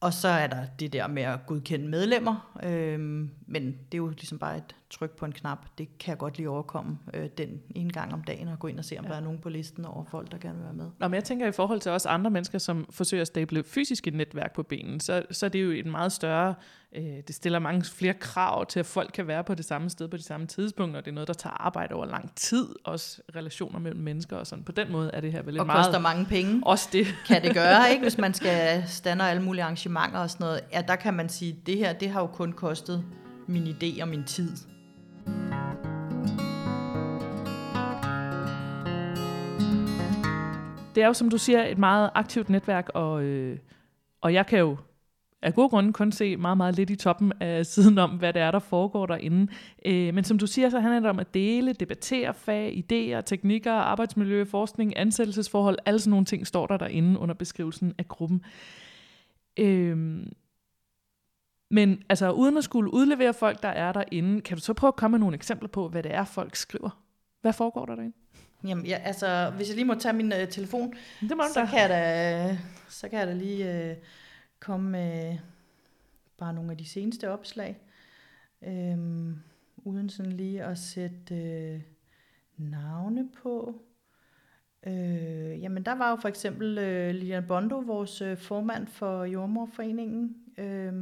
og 0.00 0.12
så 0.12 0.28
er 0.28 0.46
der 0.46 0.66
det 0.78 0.92
der 0.92 1.06
med 1.06 1.22
at 1.22 1.46
godkende 1.46 1.88
medlemmer, 1.88 2.58
øhm, 2.62 3.30
men 3.46 3.64
det 3.66 3.94
er 3.94 3.98
jo 3.98 4.08
ligesom 4.08 4.38
bare 4.38 4.56
et 4.56 4.74
tryk 4.90 5.10
på 5.10 5.24
en 5.24 5.32
knap. 5.32 5.58
Det 5.78 5.98
kan 5.98 6.10
jeg 6.10 6.18
godt 6.18 6.36
lige 6.36 6.50
overkomme 6.50 6.98
øh, 7.14 7.28
den 7.38 7.60
en 7.74 7.92
gang 7.92 8.12
om 8.12 8.22
dagen 8.22 8.48
og 8.48 8.58
gå 8.58 8.66
ind 8.66 8.78
og 8.78 8.84
se, 8.84 8.98
om 8.98 9.04
ja. 9.04 9.10
der 9.10 9.16
er 9.16 9.20
nogen 9.20 9.38
på 9.38 9.48
listen 9.48 9.84
over 9.84 10.04
folk, 10.04 10.32
der 10.32 10.38
gerne 10.38 10.56
vil 10.56 10.64
være 10.64 10.74
med. 10.74 10.90
Nå, 10.98 11.08
men 11.08 11.14
jeg 11.14 11.24
tænker 11.24 11.46
i 11.46 11.52
forhold 11.52 11.80
til 11.80 11.92
også 11.92 12.08
andre 12.08 12.30
mennesker, 12.30 12.58
som 12.58 12.86
forsøger 12.90 13.20
at 13.20 13.26
stable 13.26 13.62
fysiske 13.64 14.10
netværk 14.10 14.54
på 14.54 14.62
benen, 14.62 15.00
så, 15.00 15.22
så 15.30 15.46
er 15.46 15.50
det 15.50 15.64
jo 15.64 15.70
en 15.70 15.90
meget 15.90 16.12
større 16.12 16.54
Øh, 16.96 17.22
det 17.26 17.34
stiller 17.34 17.58
mange 17.58 17.84
flere 17.84 18.14
krav 18.14 18.66
til, 18.66 18.80
at 18.80 18.86
folk 18.86 19.10
kan 19.14 19.26
være 19.26 19.44
på 19.44 19.54
det 19.54 19.64
samme 19.64 19.90
sted 19.90 20.08
på 20.08 20.16
det 20.16 20.24
samme 20.24 20.46
tidspunkt, 20.46 20.96
og 20.96 21.04
det 21.04 21.10
er 21.10 21.14
noget, 21.14 21.28
der 21.28 21.34
tager 21.34 21.54
arbejde 21.54 21.94
over 21.94 22.06
lang 22.06 22.34
tid, 22.36 22.68
også 22.84 23.22
relationer 23.36 23.78
mellem 23.78 24.00
mennesker 24.00 24.36
og 24.36 24.46
sådan. 24.46 24.64
På 24.64 24.72
den 24.72 24.92
måde 24.92 25.10
er 25.14 25.20
det 25.20 25.32
her 25.32 25.42
vel 25.42 25.60
og 25.60 25.66
meget... 25.66 25.78
Og 25.78 25.84
koster 25.84 26.00
mange 26.00 26.24
penge. 26.24 26.60
Også 26.66 26.88
det. 26.92 27.06
kan 27.26 27.42
det 27.42 27.54
gøre, 27.54 27.90
ikke? 27.90 28.02
Hvis 28.02 28.18
man 28.18 28.34
skal 28.40 28.84
stande 28.86 29.24
alle 29.24 29.42
mulige 29.42 29.62
arrangementer 29.62 30.18
og 30.18 30.30
sådan 30.30 30.44
noget. 30.44 30.60
Ja, 30.72 30.82
der 30.88 30.96
kan 30.96 31.14
man 31.14 31.28
sige, 31.28 31.56
det 31.66 31.76
her, 31.76 31.92
det 31.92 32.10
har 32.10 32.20
jo 32.20 32.26
kun 32.26 32.52
kostet 32.52 33.04
min 33.46 33.66
idé 33.66 34.02
og 34.02 34.08
min 34.08 34.24
tid. 34.24 34.56
Det 41.00 41.04
er 41.04 41.08
jo, 41.08 41.14
som 41.14 41.30
du 41.30 41.38
siger, 41.38 41.64
et 41.64 41.78
meget 41.78 42.10
aktivt 42.14 42.50
netværk, 42.50 42.88
og, 42.94 43.22
øh, 43.22 43.58
og 44.20 44.34
jeg 44.34 44.46
kan 44.46 44.58
jo 44.58 44.76
af 45.42 45.54
gode 45.54 45.68
grunde 45.68 45.92
kun 45.92 46.12
se 46.12 46.36
meget, 46.36 46.56
meget 46.56 46.76
lidt 46.76 46.90
i 46.90 46.96
toppen 46.96 47.32
af 47.40 47.66
siden 47.66 47.98
om, 47.98 48.10
hvad 48.10 48.32
det 48.32 48.42
er, 48.42 48.50
der 48.50 48.58
foregår 48.58 49.06
derinde. 49.06 49.52
Øh, 49.86 50.14
men 50.14 50.24
som 50.24 50.38
du 50.38 50.46
siger, 50.46 50.70
så 50.70 50.80
handler 50.80 51.00
det 51.00 51.10
om 51.10 51.18
at 51.18 51.34
dele, 51.34 51.72
debattere 51.72 52.34
fag, 52.34 52.84
idéer, 52.84 53.20
teknikker, 53.20 53.72
arbejdsmiljø, 53.72 54.44
forskning, 54.44 54.96
ansættelsesforhold. 54.96 55.78
Alle 55.86 56.00
sådan 56.00 56.10
nogle 56.10 56.26
ting 56.26 56.46
står 56.46 56.66
der 56.66 56.76
derinde 56.76 57.20
under 57.20 57.34
beskrivelsen 57.34 57.94
af 57.98 58.08
gruppen. 58.08 58.44
Øh, 59.58 60.26
men 61.70 62.02
altså 62.08 62.30
uden 62.30 62.56
at 62.56 62.64
skulle 62.64 62.94
udlevere 62.94 63.34
folk, 63.34 63.62
der 63.62 63.68
er 63.68 63.92
derinde, 63.92 64.40
kan 64.40 64.56
du 64.56 64.62
så 64.62 64.72
prøve 64.74 64.88
at 64.88 64.96
komme 64.96 65.12
med 65.12 65.20
nogle 65.20 65.34
eksempler 65.34 65.68
på, 65.68 65.88
hvad 65.88 66.02
det 66.02 66.14
er, 66.14 66.24
folk 66.24 66.56
skriver? 66.56 67.02
Hvad 67.40 67.52
foregår 67.52 67.86
der 67.86 67.94
derinde? 67.94 68.16
Jamen, 68.64 68.86
ja, 68.86 68.96
altså, 69.04 69.52
hvis 69.56 69.68
jeg 69.68 69.74
lige 69.76 69.84
må 69.84 69.94
tage 69.94 70.12
min 70.12 70.32
øh, 70.32 70.48
telefon, 70.48 70.94
Det 71.20 71.36
må 71.36 71.42
så 71.54 71.60
da. 71.60 71.66
kan, 71.66 71.78
jeg 71.80 71.88
da, 71.88 72.58
så 72.88 73.08
kan 73.08 73.18
jeg 73.18 73.26
da 73.26 73.32
lige 73.32 73.90
øh, 73.90 73.96
komme 74.60 74.90
med 74.90 75.38
bare 76.38 76.54
nogle 76.54 76.70
af 76.70 76.76
de 76.76 76.84
seneste 76.88 77.30
opslag, 77.30 77.78
øhm, 78.66 79.36
uden 79.76 80.10
sådan 80.10 80.32
lige 80.32 80.64
at 80.64 80.78
sætte 80.78 81.34
øh, 81.34 81.80
navne 82.56 83.28
på. 83.42 83.82
Øh, 84.86 85.62
jamen, 85.62 85.82
der 85.82 85.94
var 85.94 86.10
jo 86.10 86.16
for 86.16 86.28
eksempel 86.28 86.78
øh, 86.78 87.14
Lilian 87.14 87.46
Bondo, 87.46 87.78
vores 87.78 88.22
øh, 88.22 88.36
formand 88.38 88.86
for 88.86 89.24
Jordmorforeningen, 89.24 90.36
øh, 90.58 90.92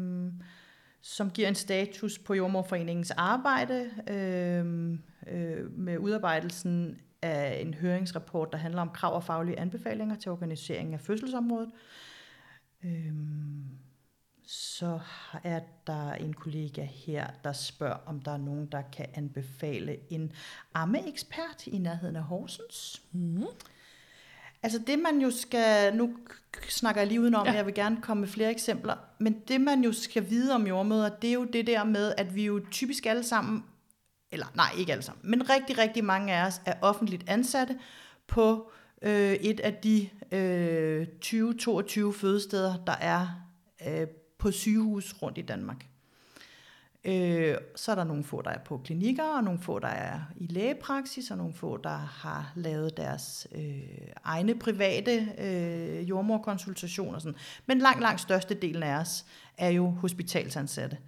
som 1.01 1.31
giver 1.31 1.49
en 1.49 1.55
status 1.55 2.19
på 2.19 2.35
Jordmorforeningens 2.35 3.11
arbejde 3.11 3.91
øh, 4.11 4.93
øh, 5.35 5.79
med 5.79 5.99
udarbejdelsen 5.99 7.01
af 7.23 7.61
en 7.61 7.75
høringsrapport, 7.75 8.53
der 8.53 8.59
handler 8.59 8.83
om 8.83 8.91
krav 8.91 9.15
og 9.15 9.25
faglige 9.25 9.59
anbefalinger 9.59 10.17
til 10.17 10.31
organiseringen 10.31 10.95
af 10.95 11.01
fødselsområdet. 11.01 11.71
Øhm, 12.85 13.65
så 14.47 15.01
er 15.45 15.61
der 15.87 16.13
en 16.13 16.33
kollega 16.35 16.83
her, 16.85 17.27
der 17.45 17.53
spørger, 17.53 17.97
om 18.07 18.21
der 18.21 18.31
er 18.33 18.37
nogen, 18.37 18.67
der 18.67 18.83
kan 18.93 19.07
anbefale 19.15 20.13
en 20.13 20.33
ammeekspert 20.75 21.67
i 21.67 21.79
nærheden 21.79 22.17
af 22.17 22.23
Horsens. 22.23 23.03
Mm. 23.13 23.45
Altså 24.63 24.79
det 24.87 24.99
man 24.99 25.21
jo 25.21 25.31
skal, 25.31 25.97
nu 25.97 26.17
snakker 26.69 27.01
jeg 27.01 27.09
lige 27.09 27.21
udenom, 27.21 27.47
Ja. 27.47 27.53
jeg 27.53 27.67
vil 27.67 27.75
gerne 27.75 28.03
komme 28.03 28.21
med 28.21 28.29
flere 28.29 28.51
eksempler, 28.51 28.97
men 29.19 29.41
det 29.49 29.61
man 29.61 29.85
jo 29.85 29.93
skal 29.93 30.31
vide 30.31 30.55
om 30.55 30.67
jordmøder, 30.67 31.09
det 31.09 31.31
er 31.31 31.35
jo 31.35 31.45
det 31.45 31.67
der 31.67 31.85
med, 31.85 32.15
at 32.19 32.35
vi 32.35 32.45
jo 32.45 32.61
typisk 32.71 33.07
alle 33.07 33.23
sammen, 33.23 33.65
eller 34.31 34.47
nej, 34.55 34.71
ikke 34.79 34.93
alle 34.93 35.03
sammen, 35.03 35.31
men 35.31 35.51
rigtig, 35.51 35.79
rigtig 35.79 36.05
mange 36.05 36.35
af 36.35 36.47
os 36.47 36.61
er 36.67 36.75
offentligt 36.83 37.25
ansatte 37.27 37.79
på 38.27 38.71
øh, 39.03 39.33
et 39.33 39.61
af 39.61 39.75
de 39.75 40.09
øh, 40.33 41.07
20-22 41.25 42.13
fødesteder, 42.21 42.77
der 42.87 42.93
er 42.93 43.29
øh, 43.89 44.07
på 44.39 44.51
sygehus 44.51 45.15
rundt 45.23 45.39
i 45.39 45.43
Danmark. 45.43 45.87
Øh, 47.05 47.57
så 47.77 47.91
er 47.91 47.95
der 47.95 48.05
nogle 48.05 48.25
få, 48.25 48.43
der 48.43 48.51
er 48.51 48.59
på 48.59 48.79
klinikker, 48.85 49.25
og 49.25 49.45
nogle 49.45 49.61
få, 49.61 49.79
der 49.79 49.89
er 49.89 50.21
i 50.37 50.47
lægepraksis, 50.47 51.31
og 51.31 51.37
nogle 51.37 51.55
få, 51.55 51.77
der 51.77 51.97
har 51.97 52.53
lavet 52.55 52.97
deres 52.97 53.47
øh, 53.55 53.81
egne 54.25 54.59
private 54.59 55.29
øh, 55.39 56.09
jordmorkonsultationer. 56.09 57.15
og 57.15 57.23
Sådan. 57.23 57.39
Men 57.67 57.79
langt, 57.79 58.01
langt 58.01 58.21
størstedelen 58.21 58.83
af 58.83 59.01
os 59.01 59.25
er 59.57 59.69
jo 59.69 59.91
hospitalsansatte. 59.91 60.99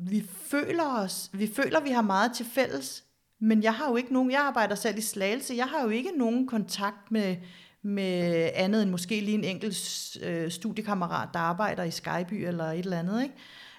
Vi 0.00 0.28
føler, 0.42 0.84
os, 0.84 1.30
vi 1.32 1.50
føler, 1.56 1.80
vi 1.80 1.90
har 1.90 2.02
meget 2.02 2.32
til 2.32 2.46
fælles, 2.46 3.04
men 3.40 3.62
jeg 3.62 3.74
har 3.74 3.88
jo 3.88 3.96
ikke 3.96 4.12
nogen, 4.12 4.30
jeg 4.30 4.40
arbejder 4.40 4.74
selv 4.74 4.98
i 4.98 5.00
Slagelse, 5.00 5.54
jeg 5.54 5.66
har 5.66 5.82
jo 5.82 5.88
ikke 5.88 6.10
nogen 6.16 6.46
kontakt 6.46 7.10
med, 7.10 7.36
med 7.82 8.50
andet 8.54 8.82
end 8.82 8.90
måske 8.90 9.20
lige 9.20 9.34
en 9.34 9.44
enkelt 9.44 10.16
øh, 10.22 10.50
studiekammerat, 10.50 11.28
der 11.34 11.40
arbejder 11.40 11.82
i 11.82 11.90
Skyby 11.90 12.34
eller 12.34 12.64
et 12.64 12.78
eller 12.78 12.98
andet. 12.98 13.22
Ikke? 13.22 13.34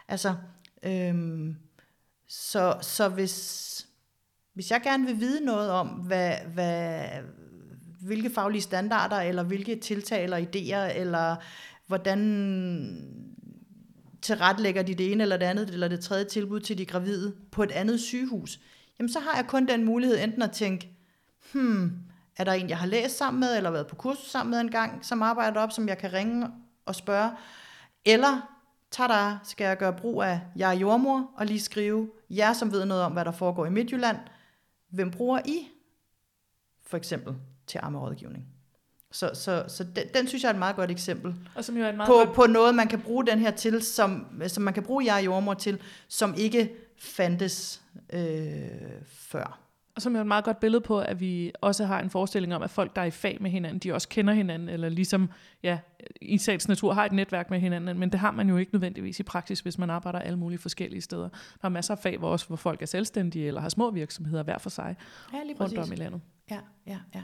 Altså, 0.08 0.36
øhm, 0.84 1.56
så, 2.28 2.78
så 2.82 3.10
hvis, 3.10 3.88
hvis 4.54 4.72
jeg 4.72 4.82
gerne 4.84 5.06
vil 5.06 5.20
vide 5.20 5.46
noget 5.46 5.72
om, 5.72 5.88
hvad, 5.88 6.36
hvad, 6.54 7.04
hvilke 8.02 8.30
faglige 8.30 8.62
standarder, 8.62 9.22
eller 9.22 9.44
hvilke 9.44 9.76
tiltag 9.76 10.24
eller 10.24 10.38
idéer, 10.38 11.00
eller 11.00 11.36
hvordan 11.88 13.29
tilrettelægger 14.22 14.84
de 14.84 14.96
det 14.96 15.12
ene 15.12 15.24
eller 15.24 15.38
det 15.38 15.46
andet, 15.46 15.70
eller 15.70 15.88
det 15.88 16.00
tredje 16.00 16.26
tilbud 16.26 16.60
til 16.60 16.78
de 16.78 16.86
gravide 16.86 17.36
på 17.52 17.64
et 17.64 17.72
andet 17.72 18.00
sygehus, 18.00 18.60
jamen 19.00 19.12
så 19.12 19.20
har 19.20 19.36
jeg 19.36 19.48
kun 19.48 19.68
den 19.68 19.86
mulighed 19.86 20.24
enten 20.24 20.42
at 20.42 20.52
tænke, 20.52 20.90
hmm, 21.54 21.92
er 22.38 22.44
der 22.44 22.52
en, 22.52 22.70
jeg 22.70 22.78
har 22.78 22.88
læst 22.88 23.18
sammen 23.18 23.40
med, 23.40 23.58
eller 23.58 23.72
været 23.72 23.88
på 23.88 23.96
kursus 23.96 24.32
sammen 24.32 24.52
med 24.52 24.60
en 24.60 24.72
gang, 24.72 25.06
som 25.06 25.24
arbejder 25.24 25.62
op, 25.62 25.72
som 25.72 25.88
jeg 25.88 25.98
kan 25.98 26.14
ringe 26.14 26.48
og 26.86 26.96
spørge, 26.96 27.32
eller 28.06 28.56
tada, 28.92 29.38
skal 29.44 29.66
jeg 29.66 29.78
gøre 29.78 29.94
brug 29.94 30.24
af, 30.24 30.42
jeg 30.56 30.76
er 30.76 30.80
jordmor, 30.80 31.32
og 31.36 31.46
lige 31.46 31.60
skrive, 31.60 32.10
jer 32.30 32.54
som 32.54 32.72
ved 32.72 32.86
noget 32.86 33.04
om, 33.04 33.12
hvad 33.12 33.26
der 33.26 33.32
foregår 33.32 33.66
i 33.66 33.70
Midtjylland, 33.70 34.18
hvem 34.90 35.12
bruger 35.12 35.40
I? 35.46 35.68
For 36.86 36.98
eksempel 36.98 37.36
til 37.68 37.80
ammerådgivning? 37.84 38.59
Så, 39.12 39.32
så, 39.34 39.64
så 39.68 39.84
den, 39.84 40.04
den 40.14 40.28
synes 40.28 40.44
jeg 40.44 40.50
er 40.50 40.54
et 40.54 40.60
meget 40.60 40.76
godt 40.76 40.92
eksempel 40.92 41.36
Og 41.56 41.66
som 41.66 41.78
jo 41.78 41.84
er 41.84 41.90
et 41.90 41.96
meget 41.96 42.08
på, 42.08 42.14
godt 42.14 42.34
på 42.34 42.46
noget, 42.46 42.76
man 42.76 42.88
kan 42.88 43.00
bruge 43.00 43.26
den 43.26 43.40
her 43.40 43.52
til, 43.52 43.82
som, 43.82 44.26
som 44.48 44.64
man 44.64 44.74
kan 44.74 44.84
bruge 44.84 45.14
jeg 45.14 45.26
jordmor 45.26 45.54
til, 45.54 45.80
som 46.08 46.34
ikke 46.38 46.70
fandtes 46.98 47.82
øh, 48.14 48.22
før. 49.08 49.60
Og 49.96 50.02
som 50.02 50.16
er 50.16 50.22
et 50.22 50.28
meget 50.28 50.44
godt 50.44 50.60
billede 50.60 50.82
på, 50.82 51.00
at 51.00 51.20
vi 51.20 51.52
også 51.62 51.86
har 51.86 52.00
en 52.00 52.10
forestilling 52.10 52.56
om, 52.56 52.62
at 52.62 52.70
folk, 52.70 52.96
der 52.96 53.02
er 53.02 53.06
i 53.06 53.12
fag 53.12 53.38
med 53.42 53.52
hinanden, 53.52 53.80
de 53.80 53.94
også 53.94 54.10
kender 54.10 54.34
hinanden, 54.34 54.70
eller 54.70 54.90
ligesom 54.90 55.30
ja, 55.64 55.80
i 56.22 56.38
sagens 56.38 56.68
natur 56.68 56.94
har 56.94 57.06
et 57.06 57.12
netværk 57.12 57.50
med 57.50 57.60
hinanden, 57.60 58.00
men 58.00 58.12
det 58.12 58.20
har 58.20 58.32
man 58.32 58.50
jo 58.50 58.58
ikke 58.58 58.74
nødvendigvis 58.74 59.20
i 59.20 59.24
praksis, 59.24 59.60
hvis 59.60 59.78
man 59.78 59.90
arbejder 59.90 60.20
alle 60.20 60.40
mulige 60.40 60.60
forskellige 60.60 61.02
steder. 61.02 61.30
Der 61.30 61.66
er 61.66 61.70
masser 61.70 61.94
af 61.94 62.00
fag, 62.00 62.18
hvor, 62.18 62.30
også, 62.30 62.48
hvor 62.48 62.56
folk 62.56 62.82
er 62.82 62.86
selvstændige, 62.86 63.48
eller 63.48 63.62
har 63.62 63.70
små 63.70 63.92
virksomheder 63.92 64.44
hver 64.44 64.58
for 64.58 64.70
sig, 64.70 64.96
Ja, 65.34 65.44
lige 65.44 65.56
rundt 65.60 65.78
om 65.78 65.92
i 65.92 65.96
landet. 65.96 66.22
Ja, 66.52 66.60
ja, 66.88 66.98
ja. 67.16 67.24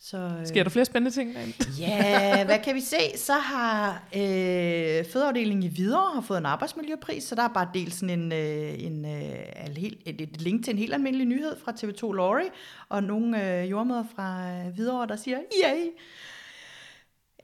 Så, 0.00 0.16
øh, 0.16 0.46
Sker 0.46 0.62
der 0.62 0.70
flere 0.70 0.84
spændende 0.84 1.16
ting 1.16 1.34
derinde? 1.34 1.52
Ja, 1.78 2.44
hvad 2.44 2.58
kan 2.64 2.74
vi 2.74 2.80
se? 2.80 2.96
Så 3.16 3.32
har 3.32 4.02
øh, 4.14 5.04
fødeafdelingen 5.12 5.62
i 5.62 5.68
Hvidovre 5.68 6.14
har 6.14 6.20
fået 6.20 6.38
en 6.38 6.46
arbejdsmiljøpris, 6.46 7.24
så 7.24 7.34
der 7.34 7.42
er 7.42 7.48
bare 7.48 7.68
delt 7.74 7.94
sådan 7.94 8.20
en, 8.20 8.32
øh, 8.32 8.82
en, 8.82 9.04
øh, 9.04 9.76
helt, 9.76 10.02
et, 10.06 10.20
et 10.20 10.40
link 10.40 10.64
til 10.64 10.72
en 10.72 10.78
helt 10.78 10.94
almindelig 10.94 11.26
nyhed 11.26 11.56
fra 11.64 11.72
TV2 11.72 12.12
Lorry, 12.12 12.48
og 12.88 13.02
nogle 13.02 13.60
øh, 13.62 13.70
jordmøder 13.70 14.04
fra 14.16 14.50
øh, 14.50 14.74
Hvidovre, 14.74 15.06
der 15.06 15.16
siger, 15.16 15.38
yay! 15.64 15.86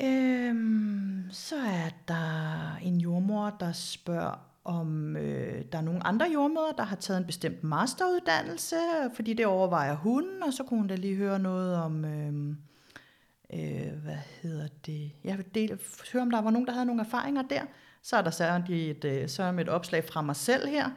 Øhm, 0.03 1.25
så 1.33 1.57
er 1.57 1.91
der 2.09 2.77
en 2.83 3.01
jordmor, 3.01 3.57
der 3.61 3.73
spørger, 3.73 4.54
om 4.65 5.17
øh, 5.17 5.65
der 5.73 5.79
er 5.79 5.83
nogle 5.83 6.07
andre 6.07 6.27
jordmøder, 6.35 6.73
der 6.79 6.85
har 6.85 6.97
taget 6.97 7.19
en 7.21 7.27
bestemt 7.27 7.65
masteruddannelse, 7.65 8.77
fordi 9.15 9.33
det 9.35 9.47
overvejer 9.47 9.95
hun, 9.97 10.25
og 10.47 10.53
så 10.53 10.63
kunne 10.63 10.79
hun 10.81 10.87
da 10.89 10.95
lige 10.95 11.15
høre 11.17 11.39
noget 11.39 11.77
om, 11.77 12.05
øh, 12.05 12.33
øh, 13.55 13.93
hvad 14.05 14.17
hedder 14.43 14.69
det, 14.87 15.11
jeg 15.25 15.37
vil 15.37 15.47
dele, 15.55 15.79
høre 16.13 16.23
om 16.23 16.31
der 16.31 16.43
var 16.43 16.51
nogen, 16.51 16.67
der 16.67 16.73
havde 16.73 16.87
nogle 16.87 17.03
erfaringer 17.03 17.43
der. 17.43 17.61
Så 18.03 18.17
er 18.17 18.23
der 18.23 18.31
så 18.31 18.63
et, 18.71 19.05
øh, 19.05 19.61
et 19.61 19.69
opslag 19.69 20.05
fra 20.13 20.23
mig 20.23 20.37
selv 20.37 20.69
her. 20.69 20.91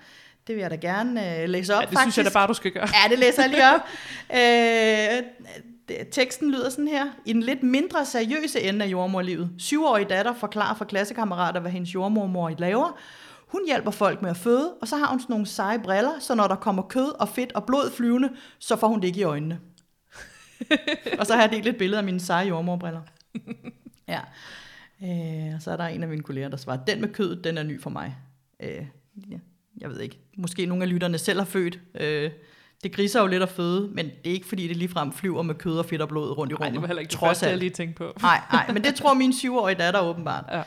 Det 0.48 0.56
vil 0.56 0.62
jeg 0.62 0.72
da 0.72 0.76
gerne 0.76 1.42
øh, 1.42 1.50
læse 1.50 1.74
op, 1.76 1.82
Ja, 1.82 1.86
det 1.86 1.94
faktisk. 1.94 2.02
synes 2.14 2.18
jeg 2.18 2.26
da 2.26 2.40
bare, 2.40 2.48
du 2.48 2.54
skal 2.54 2.72
gøre. 2.72 2.88
Ja, 3.04 3.10
det 3.10 3.20
læser 3.20 3.42
jeg 3.44 3.50
lige 3.52 3.64
op. 3.74 3.82
øh, 4.40 5.24
det- 5.90 6.08
teksten 6.12 6.52
lyder 6.52 6.70
sådan 6.70 6.88
her. 6.88 7.06
I 7.26 7.34
den 7.34 7.44
lidt 7.44 7.64
mindre 7.64 8.06
seriøse 8.06 8.62
ende 8.62 8.86
af 8.86 8.90
jordmorlivet. 8.90 9.50
Syvårig 9.58 10.10
datter 10.10 10.34
forklarer 10.34 10.76
for 10.76 10.86
klassekammerater, 10.86 11.60
hvad 11.60 11.72
hendes 11.72 11.94
jordmormor 11.96 12.52
laver. 12.58 12.98
Hun 13.48 13.62
hjælper 13.66 13.92
folk 13.92 14.22
med 14.22 14.30
at 14.30 14.38
føde, 14.38 14.74
og 14.82 14.88
så 14.88 14.98
har 14.98 15.08
hun 15.08 15.20
sådan 15.20 15.34
nogle 15.34 15.46
seje 15.46 15.80
briller, 15.80 16.20
så 16.20 16.36
når 16.36 16.48
der 16.48 16.56
kommer 16.56 16.84
kød 16.84 17.20
og 17.20 17.30
fedt 17.30 17.52
og 17.52 17.64
blod 17.66 17.92
flyvende, 17.92 18.30
så 18.60 18.76
får 18.76 18.88
hun 18.88 19.02
det 19.02 19.08
ikke 19.08 19.20
i 19.20 19.24
øjnene. 19.24 19.60
og 21.20 21.26
så 21.26 21.34
har 21.34 21.42
jeg 21.42 21.52
delt 21.52 21.68
et 21.68 21.78
billede 21.78 21.98
af 21.98 22.04
mine 22.04 22.20
seje 22.20 22.48
jordmorbriller. 22.48 23.02
Ja. 24.08 24.20
Øh, 25.04 25.56
og 25.56 25.62
så 25.62 25.72
er 25.72 25.78
der 25.78 25.84
en 25.88 26.04
af 26.04 26.10
mine 26.10 26.24
kolleger, 26.24 26.50
der 26.50 26.58
svarer, 26.58 26.78
den 26.86 27.02
med 27.02 27.10
kød, 27.14 27.36
den 27.36 27.58
er 27.58 27.64
ny 27.64 27.82
for 27.82 27.90
mig. 27.90 28.16
Øh, 28.64 28.86
ja, 29.32 29.38
jeg 29.78 29.90
ved 29.90 30.00
ikke. 30.00 30.20
Måske 30.38 30.66
nogle 30.66 30.84
af 30.84 30.90
lytterne 30.90 31.18
selv 31.18 31.40
har 31.40 31.46
født. 31.46 31.80
Øh, 32.00 32.32
det 32.84 32.92
griser 32.96 33.22
jo 33.22 33.28
lidt 33.28 33.44
at 33.44 33.50
føde, 33.50 33.90
men 33.94 34.06
det 34.06 34.30
er 34.30 34.34
ikke 34.34 34.46
fordi, 34.48 34.68
det 34.68 34.78
ligefrem 34.78 35.12
flyver 35.12 35.42
med 35.42 35.56
kød 35.56 35.78
og 35.78 35.86
fedt 35.86 36.02
og 36.02 36.08
blod 36.08 36.38
rundt 36.38 36.52
i 36.52 36.56
Nej, 36.56 36.60
rummet. 36.68 36.74
det 36.74 36.82
var 36.82 36.88
heller 36.88 37.02
ikke 37.02 37.12
det 37.12 37.20
første, 37.20 37.46
jeg 37.46 37.58
lige 37.58 37.70
tænkte 37.70 37.98
på. 37.98 38.14
Nej, 38.22 38.42
nej, 38.54 38.72
men 38.74 38.84
det 38.84 38.96
tror 38.96 39.14
min 39.14 39.34
syvårige 39.34 39.76
datter 39.76 40.00
åbenbart. 40.02 40.46
Ja. 40.52 40.62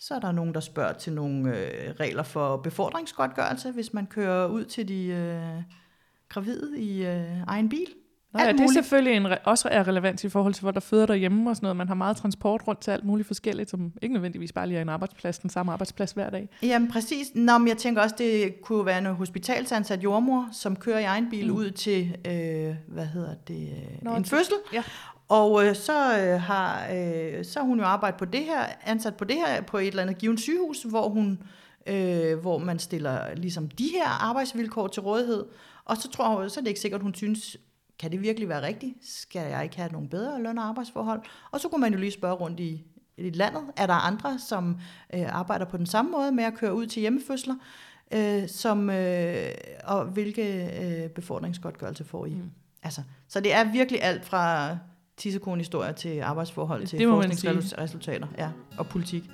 Så 0.00 0.14
er 0.14 0.18
der 0.18 0.32
nogen, 0.32 0.54
der 0.54 0.60
spørger 0.60 0.92
til 0.92 1.12
nogle 1.12 1.56
øh, 1.58 1.94
regler 2.00 2.22
for 2.22 2.56
befordringsgodtgørelse, 2.56 3.70
hvis 3.70 3.92
man 3.92 4.06
kører 4.06 4.46
ud 4.48 4.64
til 4.64 4.88
de 4.88 5.06
øh, 5.06 5.62
gravide 6.28 6.80
i 6.80 7.06
øh, 7.06 7.42
egen 7.46 7.68
bil. 7.68 7.86
Nå, 8.32 8.40
ja, 8.40 8.52
det 8.52 8.60
er 8.60 8.72
selvfølgelig 8.72 9.16
en, 9.16 9.26
re- 9.32 9.42
også 9.44 9.68
er 9.68 9.88
relevant 9.88 10.24
i 10.24 10.28
forhold 10.28 10.54
til, 10.54 10.62
hvor 10.62 10.70
der 10.70 10.80
føder 10.80 11.06
derhjemme 11.06 11.50
og 11.50 11.56
sådan 11.56 11.64
noget. 11.64 11.76
Man 11.76 11.88
har 11.88 11.94
meget 11.94 12.16
transport 12.16 12.62
rundt 12.68 12.80
til 12.80 12.90
alt 12.90 13.04
muligt 13.04 13.26
forskelligt, 13.26 13.70
som 13.70 13.92
ikke 14.02 14.12
nødvendigvis 14.12 14.52
bare 14.52 14.66
lige 14.66 14.78
er 14.78 14.82
en 14.82 14.88
arbejdsplads, 14.88 15.38
den 15.38 15.50
samme 15.50 15.72
arbejdsplads 15.72 16.12
hver 16.12 16.30
dag. 16.30 16.48
Jamen 16.62 16.90
præcis. 16.90 17.26
Nå, 17.34 17.58
men 17.58 17.68
jeg 17.68 17.76
tænker 17.76 18.02
også, 18.02 18.14
det 18.18 18.54
kunne 18.62 18.86
være 18.86 18.98
en 18.98 19.06
hospitalsansat 19.06 20.04
jordmor, 20.04 20.48
som 20.52 20.76
kører 20.76 20.98
i 20.98 21.02
egen 21.04 21.30
bil 21.30 21.50
Mm. 21.50 21.56
ud 21.56 21.70
til, 21.70 22.16
øh, 22.26 22.74
hvad 22.88 23.06
hedder 23.06 23.34
det, 23.48 23.68
Nå, 24.02 24.14
en 24.16 24.24
fødsel. 24.24 24.54
ja. 24.72 24.82
Og 25.28 25.66
øh, 25.66 25.74
så, 25.74 26.18
øh, 26.20 26.40
har, 26.40 26.88
øh, 26.94 27.44
så 27.44 27.60
hun 27.60 27.78
jo 27.78 27.84
arbejdet 27.84 28.18
på 28.18 28.24
det 28.24 28.44
her, 28.44 28.66
ansat 28.84 29.16
på 29.16 29.24
det 29.24 29.36
her 29.36 29.60
på 29.60 29.78
et 29.78 29.86
eller 29.86 30.02
andet 30.02 30.18
givet 30.18 30.40
sygehus, 30.40 30.82
hvor 30.82 31.08
hun 31.08 31.38
øh, 31.86 32.38
hvor 32.38 32.58
man 32.58 32.78
stiller 32.78 33.34
ligesom 33.34 33.68
de 33.68 33.88
her 33.94 34.08
arbejdsvilkår 34.08 34.88
til 34.88 35.02
rådighed. 35.02 35.44
Og 35.84 35.96
så 35.96 36.10
tror 36.10 36.42
jeg, 36.42 36.50
så 36.50 36.60
er 36.60 36.62
det 36.62 36.68
ikke 36.68 36.80
sikkert, 36.80 37.02
hun 37.02 37.14
synes, 37.14 37.56
kan 37.98 38.12
det 38.12 38.22
virkelig 38.22 38.48
være 38.48 38.62
rigtigt? 38.62 38.94
Skal 39.02 39.50
jeg 39.50 39.64
ikke 39.64 39.76
have 39.76 39.92
nogle 39.92 40.08
bedre 40.08 40.42
løn- 40.42 40.58
og 40.58 40.64
arbejdsforhold? 40.64 41.20
Og 41.50 41.60
så 41.60 41.68
kunne 41.68 41.80
man 41.80 41.92
jo 41.92 41.98
lige 41.98 42.10
spørge 42.10 42.34
rundt 42.34 42.60
i, 42.60 42.84
i 43.16 43.30
landet. 43.30 43.62
Er 43.76 43.86
der 43.86 43.94
andre, 43.94 44.38
som 44.38 44.80
øh, 45.14 45.36
arbejder 45.36 45.64
på 45.64 45.76
den 45.76 45.86
samme 45.86 46.10
måde 46.10 46.32
med 46.32 46.44
at 46.44 46.54
køre 46.54 46.74
ud 46.74 46.86
til 46.86 47.00
hjemmefødsler? 47.00 47.54
Øh, 48.14 48.48
som, 48.48 48.90
øh, 48.90 49.48
og 49.84 50.04
hvilke 50.04 50.70
øh, 50.82 51.10
befordringsgodtgørelse 51.10 52.04
får 52.04 52.26
I? 52.26 52.34
Mm. 52.34 52.50
Altså, 52.82 53.02
så 53.28 53.40
det 53.40 53.54
er 53.54 53.72
virkelig 53.72 54.02
alt 54.02 54.24
fra 54.24 54.76
tissekone-historier 55.16 55.92
til 55.92 56.20
arbejdsforhold 56.20 56.86
til 56.86 57.08
forskningsresultater 57.08 58.26
ja, 58.38 58.50
og 58.78 58.86
politik. 58.86 59.30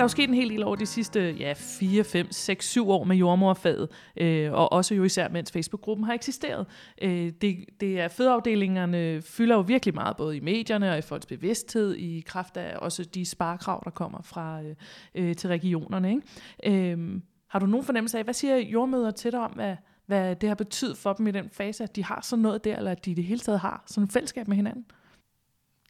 der 0.00 0.04
er 0.04 0.08
jo 0.08 0.08
sket 0.08 0.28
en 0.28 0.34
hel 0.34 0.50
del 0.50 0.62
over 0.62 0.76
de 0.76 0.86
sidste 0.86 1.30
ja, 1.38 1.52
4, 1.56 2.04
5, 2.04 2.32
6, 2.32 2.68
7 2.68 2.90
år 2.90 3.04
med 3.04 3.16
jordmorfaget, 3.16 3.88
øh, 4.16 4.52
og 4.52 4.72
også 4.72 4.94
jo 4.94 5.04
især 5.04 5.28
mens 5.28 5.52
Facebook-gruppen 5.52 6.04
har 6.06 6.14
eksisteret. 6.14 6.66
Øh, 7.02 7.32
det, 7.40 7.64
det 7.80 8.00
er 8.00 8.08
fødeafdelingerne 8.08 9.22
fylder 9.22 9.54
jo 9.54 9.60
virkelig 9.60 9.94
meget, 9.94 10.16
både 10.16 10.36
i 10.36 10.40
medierne 10.40 10.90
og 10.90 10.98
i 10.98 11.02
folks 11.02 11.26
bevidsthed, 11.26 11.94
i 11.94 12.22
kraft 12.26 12.56
af 12.56 12.76
også 12.78 13.04
de 13.04 13.24
sparekrav, 13.24 13.82
der 13.84 13.90
kommer 13.90 14.22
fra 14.22 14.62
øh, 14.62 14.74
øh, 15.14 15.34
til 15.36 15.48
regionerne. 15.48 16.10
Ikke? 16.10 16.92
Øh, 16.92 17.20
har 17.50 17.58
du 17.58 17.66
nogen 17.66 17.84
fornemmelse 17.86 18.18
af, 18.18 18.24
hvad 18.24 18.34
siger 18.34 18.56
jordmøder 18.56 19.10
til 19.10 19.32
dig 19.32 19.40
om, 19.40 19.52
hvad, 19.52 19.76
hvad 20.06 20.36
det 20.36 20.48
har 20.48 20.54
betydet 20.54 20.96
for 20.96 21.12
dem 21.12 21.26
i 21.26 21.30
den 21.30 21.50
fase, 21.50 21.84
at 21.84 21.96
de 21.96 22.04
har 22.04 22.20
sådan 22.20 22.42
noget 22.42 22.64
der, 22.64 22.76
eller 22.76 22.90
at 22.90 23.04
de 23.04 23.10
i 23.10 23.14
det 23.14 23.24
hele 23.24 23.40
taget 23.40 23.60
har 23.60 23.82
sådan 23.86 24.04
et 24.04 24.12
fællesskab 24.12 24.48
med 24.48 24.56
hinanden? 24.56 24.86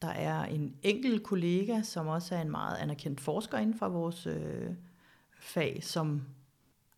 Der 0.02 0.08
er 0.08 0.44
en 0.44 0.76
enkelt 0.82 1.22
kollega, 1.22 1.82
som 1.82 2.06
også 2.06 2.34
er 2.34 2.40
en 2.40 2.50
meget 2.50 2.76
anerkendt 2.76 3.20
forsker 3.20 3.58
inden 3.58 3.78
for 3.78 3.88
vores 3.88 4.26
øh, 4.26 4.70
fag, 5.40 5.84
som 5.84 6.22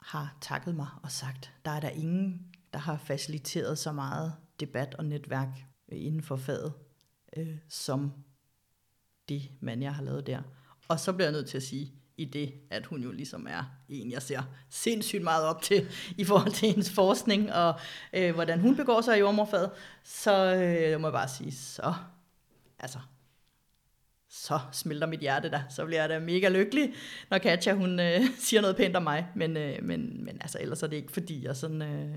har 0.01 0.37
takket 0.40 0.75
mig 0.75 0.88
og 1.03 1.11
sagt, 1.11 1.53
der 1.64 1.70
er 1.70 1.81
der 1.81 1.88
ingen, 1.88 2.46
der 2.72 2.79
har 2.79 2.96
faciliteret 2.96 3.79
så 3.79 3.92
meget 3.92 4.33
debat 4.61 4.94
og 4.94 5.05
netværk 5.05 5.48
øh, 5.92 6.05
inden 6.05 6.22
for 6.22 6.37
faget, 6.37 6.72
øh, 7.37 7.57
som 7.68 8.12
det 9.29 9.51
mand, 9.61 9.83
jeg 9.83 9.94
har 9.94 10.03
lavet 10.03 10.27
der. 10.27 10.42
Og 10.88 11.01
så 11.01 11.12
bliver 11.12 11.27
jeg 11.27 11.33
nødt 11.33 11.48
til 11.48 11.57
at 11.57 11.62
sige, 11.62 11.92
i 12.16 12.25
det, 12.25 12.53
at 12.70 12.87
hun 12.87 13.03
jo 13.03 13.11
ligesom 13.11 13.46
er 13.51 13.64
en, 13.88 14.12
jeg 14.12 14.22
ser 14.22 14.42
sindssygt 14.70 15.22
meget 15.22 15.44
op 15.44 15.62
til 15.62 15.88
i 16.18 16.25
forhold 16.25 16.53
til 16.53 16.68
hendes 16.68 16.90
forskning, 16.90 17.53
og 17.53 17.75
øh, 18.12 18.35
hvordan 18.35 18.61
hun 18.61 18.77
begår 18.77 19.01
sig 19.01 19.16
i 19.16 19.20
jordmorfaget, 19.20 19.70
så 20.05 20.55
øh, 20.55 21.01
må 21.01 21.07
jeg 21.07 21.12
bare 21.12 21.29
sige, 21.29 21.53
så 21.53 21.94
altså, 22.79 22.98
så 24.29 24.59
smelter 24.72 25.07
mit 25.07 25.20
hjerte 25.20 25.51
da. 25.51 25.64
Så 25.70 25.87
bliver 25.87 26.01
jeg 26.01 26.09
da 26.09 26.18
mega 26.18 26.48
lykkelig, 26.48 26.94
når 27.31 27.38
Katja 27.38 27.75
hun 27.75 28.01
øh, 28.01 28.20
siger 28.46 28.61
noget 28.61 28.77
pænt 28.77 28.96
om 28.96 29.03
mig. 29.03 29.29
Men, 29.37 29.57
øh, 29.57 29.79
men, 29.83 30.25
men 30.25 30.38
altså, 30.40 30.59
ellers 30.61 30.83
er 30.83 30.87
det 30.87 30.96
ikke 30.96 31.12
fordi, 31.12 31.44
jeg 31.44 31.57
sådan... 31.57 31.83
Øh, 31.83 32.16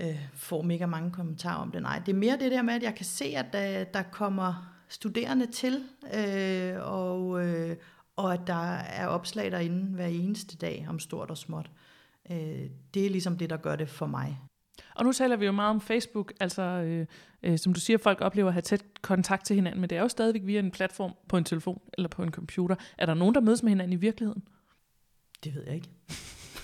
øh, 0.00 0.28
får 0.34 0.62
mega 0.62 0.86
mange 0.86 1.10
kommentarer 1.10 1.62
om 1.62 1.70
det. 1.70 1.82
Nej, 1.82 2.02
det 2.06 2.12
er 2.12 2.16
mere 2.16 2.38
det 2.38 2.52
der 2.52 2.62
med, 2.62 2.74
at 2.74 2.82
jeg 2.82 2.94
kan 2.94 3.06
se, 3.06 3.24
at 3.24 3.46
der, 3.52 3.84
der 3.84 4.02
kommer 4.02 4.79
studerende 4.90 5.46
til, 5.46 5.84
øh, 6.14 6.74
og, 6.80 7.46
øh, 7.46 7.76
og 8.16 8.34
at 8.34 8.40
der 8.46 8.74
er 8.74 9.06
opslag 9.06 9.50
derinde 9.52 9.94
hver 9.94 10.06
eneste 10.06 10.56
dag 10.56 10.86
om 10.88 10.98
stort 10.98 11.30
og 11.30 11.38
småt. 11.38 11.70
Øh, 12.30 12.70
det 12.94 13.06
er 13.06 13.10
ligesom 13.10 13.38
det, 13.38 13.50
der 13.50 13.56
gør 13.56 13.76
det 13.76 13.88
for 13.88 14.06
mig. 14.06 14.38
Og 14.94 15.04
nu 15.04 15.12
taler 15.12 15.36
vi 15.36 15.46
jo 15.46 15.52
meget 15.52 15.70
om 15.70 15.80
Facebook, 15.80 16.32
altså 16.40 16.62
øh, 16.62 17.06
øh, 17.42 17.58
som 17.58 17.74
du 17.74 17.80
siger, 17.80 17.98
folk 17.98 18.20
oplever 18.20 18.48
at 18.48 18.54
have 18.54 18.62
tæt 18.62 18.84
kontakt 19.02 19.46
til 19.46 19.56
hinanden, 19.56 19.80
men 19.80 19.90
det 19.90 19.98
er 19.98 20.02
jo 20.02 20.08
stadigvæk 20.08 20.42
via 20.44 20.58
en 20.58 20.70
platform 20.70 21.14
på 21.28 21.36
en 21.36 21.44
telefon 21.44 21.80
eller 21.92 22.08
på 22.08 22.22
en 22.22 22.30
computer. 22.30 22.76
Er 22.98 23.06
der 23.06 23.14
nogen, 23.14 23.34
der 23.34 23.40
mødes 23.40 23.62
med 23.62 23.70
hinanden 23.70 23.92
i 23.92 23.96
virkeligheden? 23.96 24.42
Det 25.44 25.54
ved 25.54 25.62
jeg 25.66 25.74
ikke. 25.74 25.88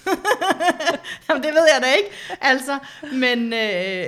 Jamen, 1.28 1.42
det 1.42 1.52
ved 1.54 1.66
jeg 1.74 1.82
da 1.82 1.92
ikke. 1.96 2.10
Altså, 2.40 2.78
men, 3.12 3.52
øh, 3.52 4.06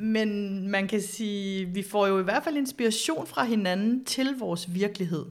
men 0.00 0.68
man 0.68 0.88
kan 0.88 1.00
sige, 1.00 1.66
vi 1.66 1.82
får 1.82 2.06
jo 2.06 2.18
i 2.18 2.22
hvert 2.22 2.44
fald 2.44 2.56
inspiration 2.56 3.26
fra 3.26 3.44
hinanden 3.44 4.04
til 4.04 4.38
vores 4.38 4.74
virkelighed 4.74 5.26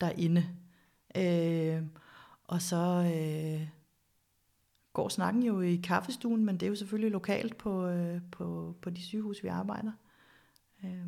derinde. 0.00 0.46
Øh, 1.16 1.82
og 2.44 2.62
så... 2.62 3.12
Øh, 3.16 3.68
går 4.96 5.08
snakken 5.08 5.42
jo 5.42 5.60
i 5.60 5.76
kaffestuen, 5.76 6.44
men 6.44 6.54
det 6.54 6.66
er 6.66 6.70
jo 6.70 6.76
selvfølgelig 6.76 7.10
lokalt 7.10 7.58
på, 7.58 7.86
øh, 7.86 8.20
på, 8.32 8.74
på 8.82 8.90
de 8.90 9.02
sygehus, 9.02 9.42
vi 9.42 9.48
arbejder. 9.48 9.92
Øh, 10.84 11.06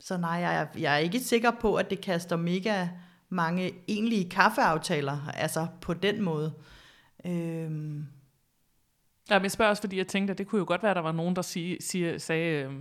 så 0.00 0.16
nej, 0.16 0.30
jeg, 0.30 0.68
jeg 0.78 0.94
er 0.94 0.98
ikke 0.98 1.20
sikker 1.20 1.50
på, 1.50 1.74
at 1.74 1.90
det 1.90 2.00
kaster 2.00 2.36
mega 2.36 2.88
mange 3.28 3.74
egentlige 3.88 4.30
kaffeaftaler, 4.30 5.28
altså 5.28 5.66
på 5.80 5.94
den 5.94 6.22
måde. 6.22 6.52
Øh, 7.24 8.00
Ja, 9.30 9.38
men 9.38 9.42
jeg 9.42 9.50
spørger 9.50 9.70
også, 9.70 9.82
fordi 9.82 9.98
jeg 9.98 10.06
tænkte, 10.06 10.32
at 10.32 10.38
det 10.38 10.46
kunne 10.46 10.58
jo 10.58 10.64
godt 10.68 10.82
være, 10.82 10.90
at 10.90 10.96
der 10.96 11.02
var 11.02 11.12
nogen, 11.12 11.36
der 11.36 11.42
sig, 11.42 11.76
sig, 11.80 12.20
sagde, 12.20 12.62
øh, 12.62 12.72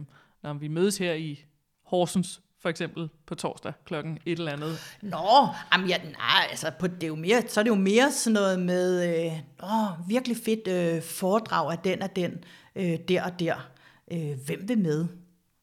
når 0.44 0.54
vi 0.54 0.68
mødes 0.68 0.98
her 0.98 1.14
i 1.14 1.44
Horsens, 1.86 2.42
for 2.62 2.70
eksempel 2.70 3.10
på 3.26 3.36
torsdag 3.36 3.74
klokken 3.86 4.20
et 4.26 4.40
eller 4.40 4.52
andet. 4.52 4.98
Nå, 5.02 5.48
jamen 5.74 5.88
ja, 5.88 5.98
nej, 5.98 6.48
altså 6.50 6.72
på, 6.80 6.88
det 6.88 7.04
er 7.04 7.08
jo 7.08 7.16
mere, 7.16 7.42
så 7.48 7.60
er 7.60 7.64
det 7.64 7.70
jo 7.70 7.76
mere 7.76 8.12
sådan 8.12 8.34
noget 8.34 8.60
med, 8.60 9.16
øh, 9.26 9.32
åh, 9.64 10.10
virkelig 10.10 10.38
fedt 10.46 10.68
øh, 10.68 11.02
foredrag 11.02 11.72
af 11.72 11.78
den 11.78 12.02
og 12.02 12.16
den, 12.16 12.44
øh, 12.76 13.00
der 13.08 13.24
og 13.24 13.40
der. 13.40 13.70
Øh, 14.12 14.40
hvem 14.46 14.70
vil 14.70 14.78
med? 14.78 15.08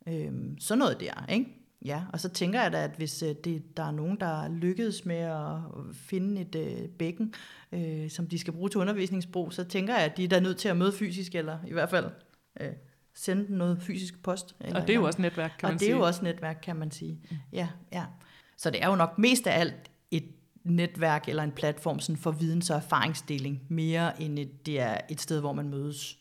Øh, 0.09 0.33
sådan 0.61 0.79
noget 0.79 1.01
der, 1.01 1.27
ikke? 1.29 1.64
Ja, 1.85 2.03
og 2.13 2.21
så 2.21 2.29
tænker 2.29 2.63
jeg 2.63 2.73
da, 2.73 2.85
at 2.85 2.91
hvis 2.97 3.23
øh, 3.23 3.35
det, 3.45 3.77
der 3.77 3.83
er 3.83 3.91
nogen, 3.91 4.21
der 4.21 4.49
lykkedes 4.49 5.05
med 5.05 5.17
at 5.17 5.57
finde 5.93 6.41
et 6.41 6.55
øh, 6.55 6.89
bækken, 6.89 7.35
øh, 7.73 8.11
som 8.11 8.27
de 8.27 8.39
skal 8.39 8.53
bruge 8.53 8.69
til 8.69 8.81
undervisningsbrug, 8.81 9.53
så 9.53 9.65
tænker 9.65 9.95
jeg, 9.95 10.05
at 10.05 10.17
de 10.17 10.25
er 10.25 10.29
der 10.29 10.41
nødt 10.41 10.57
til 10.57 10.69
at 10.69 10.77
møde 10.77 10.93
fysisk, 10.93 11.35
eller 11.35 11.59
i 11.67 11.73
hvert 11.73 11.91
fald 11.91 12.11
øh, 12.61 12.73
sende 13.15 13.57
noget 13.57 13.83
fysisk 13.83 14.23
post. 14.23 14.57
Eller, 14.61 14.81
og 14.81 14.87
det 14.87 14.93
er 14.93 14.99
jo 14.99 15.05
også 15.05 15.23
netværk, 15.23 15.53
kan 15.59 15.69
man 15.69 15.79
sige. 15.79 15.87
Og 15.87 15.91
det 15.91 15.95
er 15.95 15.99
jo 15.99 16.07
også 16.07 16.25
netværk, 16.25 16.59
kan 16.63 16.77
man 16.77 16.91
sige. 16.91 17.21
Ja, 17.53 17.69
ja. 17.93 18.05
Så 18.59 18.71
det 18.71 18.83
er 18.83 18.89
jo 18.89 18.97
nok 18.97 19.19
mest 19.19 19.47
af 19.47 19.61
alt 19.61 19.91
et 20.11 20.25
netværk 20.65 21.29
eller 21.29 21.43
en 21.43 21.53
platform 21.53 22.01
sådan 22.01 22.17
for 22.17 22.31
videns- 22.31 22.71
og 22.71 22.77
erfaringsdeling, 22.77 23.63
mere 23.69 24.23
end 24.23 24.39
et, 24.39 24.67
det 24.67 24.81
er 24.81 24.99
et 25.11 25.21
sted, 25.21 25.41
hvor 25.41 25.53
man 25.53 25.69
mødes 25.69 26.19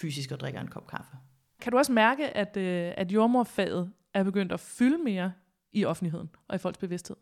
fysisk 0.00 0.32
og 0.32 0.40
drikker 0.40 0.60
en 0.60 0.68
kop 0.68 0.86
kaffe. 0.86 1.16
Kan 1.60 1.72
du 1.72 1.78
også 1.78 1.92
mærke, 1.92 2.36
at, 2.36 2.56
øh, 2.56 2.92
at 2.96 3.12
jordmorfaget 3.12 3.92
er 4.20 4.24
begyndt 4.24 4.52
at 4.52 4.60
fylde 4.60 4.98
mere 4.98 5.32
i 5.72 5.84
offentligheden 5.84 6.30
og 6.48 6.54
i 6.54 6.58
folks 6.58 6.78
bevidsthed? 6.78 7.16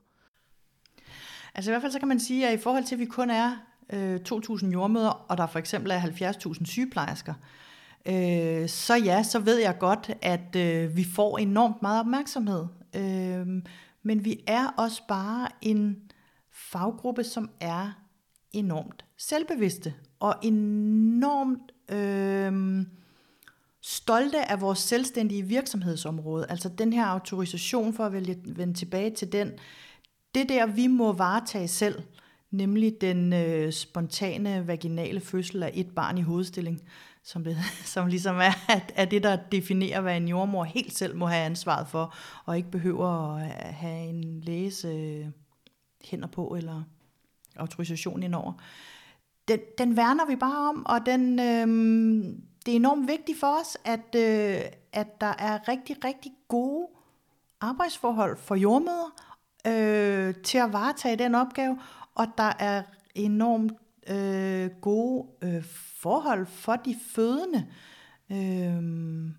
Altså 1.55 1.71
i 1.71 1.73
hvert 1.73 1.83
fald 1.83 1.93
så 1.93 1.99
kan 1.99 2.09
man 2.09 2.21
sige, 2.21 2.49
at 2.49 2.59
i 2.59 2.63
forhold 2.63 2.85
til, 2.85 2.95
at 2.95 2.99
vi 2.99 3.05
kun 3.05 3.31
er 3.31 3.57
øh, 3.93 4.21
2.000 4.33 4.67
jordmøder, 4.67 5.11
og 5.11 5.39
der 5.39 5.47
for 5.47 5.59
eksempel 5.59 5.91
er 5.91 6.01
70.000 6.01 6.65
sygeplejersker, 6.65 7.35
øh, 8.07 8.69
så 8.69 8.95
ja, 8.95 9.23
så 9.23 9.39
ved 9.39 9.59
jeg 9.59 9.77
godt, 9.79 10.11
at 10.23 10.57
øh, 10.57 10.97
vi 10.97 11.05
får 11.05 11.39
enormt 11.39 11.83
meget 11.83 12.01
opmærksomhed. 12.01 12.67
Øh, 12.97 13.47
men 14.03 14.25
vi 14.25 14.45
er 14.47 14.67
også 14.67 15.03
bare 15.09 15.49
en 15.63 15.97
faggruppe, 16.53 17.25
som 17.25 17.51
er 17.61 17.93
enormt 18.53 19.05
selvbevidste 19.17 19.95
og 20.21 20.35
enormt 20.43 21.73
øh, 21.89 22.87
stolte 23.87 24.51
af 24.51 24.61
vores 24.61 24.79
selvstændige 24.79 25.43
virksomhedsområde. 25.43 26.47
Altså 26.49 26.69
den 26.69 26.93
her 26.93 27.05
autorisation 27.05 27.95
for 27.95 28.05
at 28.05 28.13
vælge, 28.13 28.37
vende 28.47 28.75
tilbage 28.75 29.11
til 29.11 29.33
den. 29.33 29.53
Det 30.35 30.49
der, 30.49 30.67
vi 30.67 30.87
må 30.87 31.13
varetage 31.13 31.69
selv, 31.69 32.03
nemlig 32.51 33.01
den 33.01 33.33
øh, 33.33 33.73
spontane 33.73 34.67
vaginale 34.67 35.21
fødsel 35.21 35.63
af 35.63 35.71
et 35.75 35.91
barn 35.95 36.19
i 36.19 36.23
hovedstilling 36.23 36.83
som, 37.25 37.45
det, 37.45 37.57
som 37.95 38.07
ligesom 38.07 38.37
er, 38.37 38.53
er 38.95 39.05
det, 39.05 39.23
der 39.23 39.37
definerer, 39.53 40.01
hvad 40.01 40.17
en 40.17 40.29
jordmor 40.29 40.65
helt 40.65 40.95
selv 40.95 41.17
må 41.17 41.27
have 41.27 41.45
ansvaret 41.45 41.89
for, 41.89 42.15
og 42.45 42.57
ikke 42.57 42.71
behøver 42.71 43.37
at 43.37 43.75
have 43.75 44.09
en 44.09 44.41
læges 44.41 44.85
øh, 44.85 45.27
hænder 46.05 46.29
på, 46.29 46.55
eller 46.59 46.83
autorisation 47.57 48.23
indover. 48.23 48.53
Den, 49.49 49.59
den 49.79 49.97
værner 49.97 50.27
vi 50.27 50.37
bare 50.37 50.69
om, 50.69 50.87
og 50.87 51.07
den, 51.07 51.41
øh, 51.41 52.35
det 52.67 52.73
er 52.73 52.77
enormt 52.77 53.09
vigtigt 53.09 53.41
for 53.41 53.61
os, 53.61 53.77
at, 53.85 54.15
øh, 54.17 54.61
at 54.93 55.21
der 55.21 55.35
er 55.39 55.69
rigtig, 55.69 56.05
rigtig 56.05 56.33
gode 56.49 56.89
arbejdsforhold 57.61 58.37
for 58.37 58.55
jordmøder 58.55 59.15
øh, 59.67 60.35
til 60.35 60.59
at 60.59 60.73
varetage 60.73 61.17
den 61.17 61.35
opgave, 61.35 61.79
og 62.15 62.27
der 62.39 62.53
er 62.59 62.83
enormt 63.15 63.73
øh, 64.07 64.71
gode 64.81 65.27
øh, 65.43 65.65
forhold 65.97 66.47
for 66.47 66.77
de 66.77 66.97
fødende. 67.15 67.67
Øh, 68.31 69.31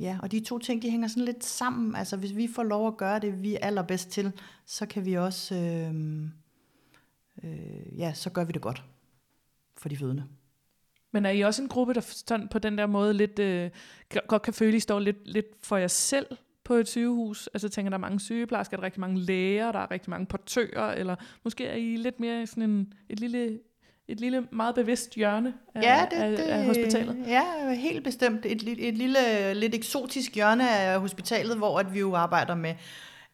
ja, 0.00 0.18
og 0.22 0.32
de 0.32 0.40
to 0.40 0.58
ting, 0.58 0.82
de 0.82 0.90
hænger 0.90 1.08
sådan 1.08 1.24
lidt 1.24 1.44
sammen. 1.44 1.96
Altså, 1.96 2.16
hvis 2.16 2.36
vi 2.36 2.48
får 2.54 2.62
lov 2.62 2.86
at 2.86 2.96
gøre 2.96 3.18
det, 3.18 3.42
vi 3.42 3.54
er 3.54 3.58
allerbedst 3.66 4.10
til, 4.10 4.32
så 4.66 4.86
kan 4.86 5.04
vi 5.04 5.14
også, 5.14 5.54
øh, 5.54 5.94
øh, 7.42 7.98
ja, 7.98 8.14
så 8.14 8.30
gør 8.30 8.44
vi 8.44 8.52
det 8.52 8.62
godt. 8.62 8.84
for 9.76 9.88
de 9.88 9.96
fødende. 9.96 10.24
Men 11.12 11.26
er 11.26 11.30
I 11.30 11.40
også 11.40 11.62
en 11.62 11.68
gruppe, 11.68 11.94
der 11.94 12.00
sådan 12.00 12.48
på 12.48 12.58
den 12.58 12.78
der 12.78 12.86
måde 12.86 13.14
lidt, 13.14 13.38
øh, 13.38 13.70
godt 14.26 14.42
kan 14.42 14.54
føle, 14.54 14.68
at 14.68 14.74
I 14.74 14.80
står 14.80 14.98
lidt, 14.98 15.28
lidt 15.28 15.46
for 15.62 15.76
jer 15.76 15.88
selv 15.88 16.26
på 16.64 16.74
et 16.74 16.88
sygehus? 16.88 17.48
Altså 17.54 17.68
tænker, 17.68 17.90
der 17.90 17.96
er 17.96 18.00
mange 18.00 18.20
sygeplejersker, 18.20 18.76
der 18.76 18.82
er 18.82 18.84
rigtig 18.84 19.00
mange 19.00 19.20
læger, 19.20 19.72
der 19.72 19.78
er 19.78 19.90
rigtig 19.90 20.10
mange 20.10 20.26
portører, 20.26 20.94
eller 20.94 21.16
måske 21.44 21.66
er 21.66 21.74
I 21.74 21.96
lidt 21.96 22.20
mere 22.20 22.46
sådan 22.46 22.62
en, 22.62 22.92
et 23.08 23.20
lille 23.20 23.58
et 24.08 24.20
lille, 24.20 24.46
meget 24.52 24.74
bevidst 24.74 25.14
hjørne 25.14 25.54
af, 25.74 25.82
ja, 25.82 26.06
det, 26.10 26.16
af, 26.16 26.58
af 26.58 26.66
hospitalet? 26.66 27.16
Ja, 27.26 27.74
helt 27.74 28.04
bestemt. 28.04 28.46
Et, 28.46 28.88
et 28.88 28.94
lille, 28.94 29.54
lidt 29.54 29.74
eksotisk 29.74 30.34
hjørne 30.34 30.70
af 30.70 31.00
hospitalet, 31.00 31.56
hvor 31.56 31.78
at 31.78 31.94
vi 31.94 31.98
jo 31.98 32.14
arbejder 32.14 32.54
med 32.54 32.74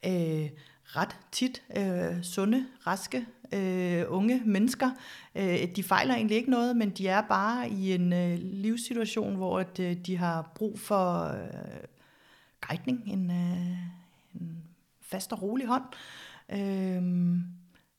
øh, 0.07 0.51
ret 0.85 1.17
tit 1.33 1.63
øh, 1.77 2.23
sunde, 2.23 2.67
raske, 2.87 3.27
øh, 3.53 4.05
unge 4.09 4.43
mennesker. 4.45 4.91
Øh, 5.35 5.69
de 5.77 5.83
fejler 5.83 6.15
egentlig 6.15 6.37
ikke 6.37 6.51
noget, 6.51 6.77
men 6.77 6.91
de 6.91 7.09
er 7.09 7.21
bare 7.21 7.71
i 7.71 7.95
en 7.95 8.13
øh, 8.13 8.39
livssituation, 8.43 9.37
hvor 9.37 9.59
at, 9.59 9.81
øh, 9.81 9.97
de 9.97 10.17
har 10.17 10.53
brug 10.55 10.79
for 10.79 11.25
øh, 11.25 11.85
guidning, 12.69 13.03
en, 13.07 13.31
øh, 13.31 13.79
en 14.35 14.65
fast 15.03 15.33
og 15.33 15.43
rolig 15.43 15.67
hånd. 15.67 15.85
Øh, 16.53 17.03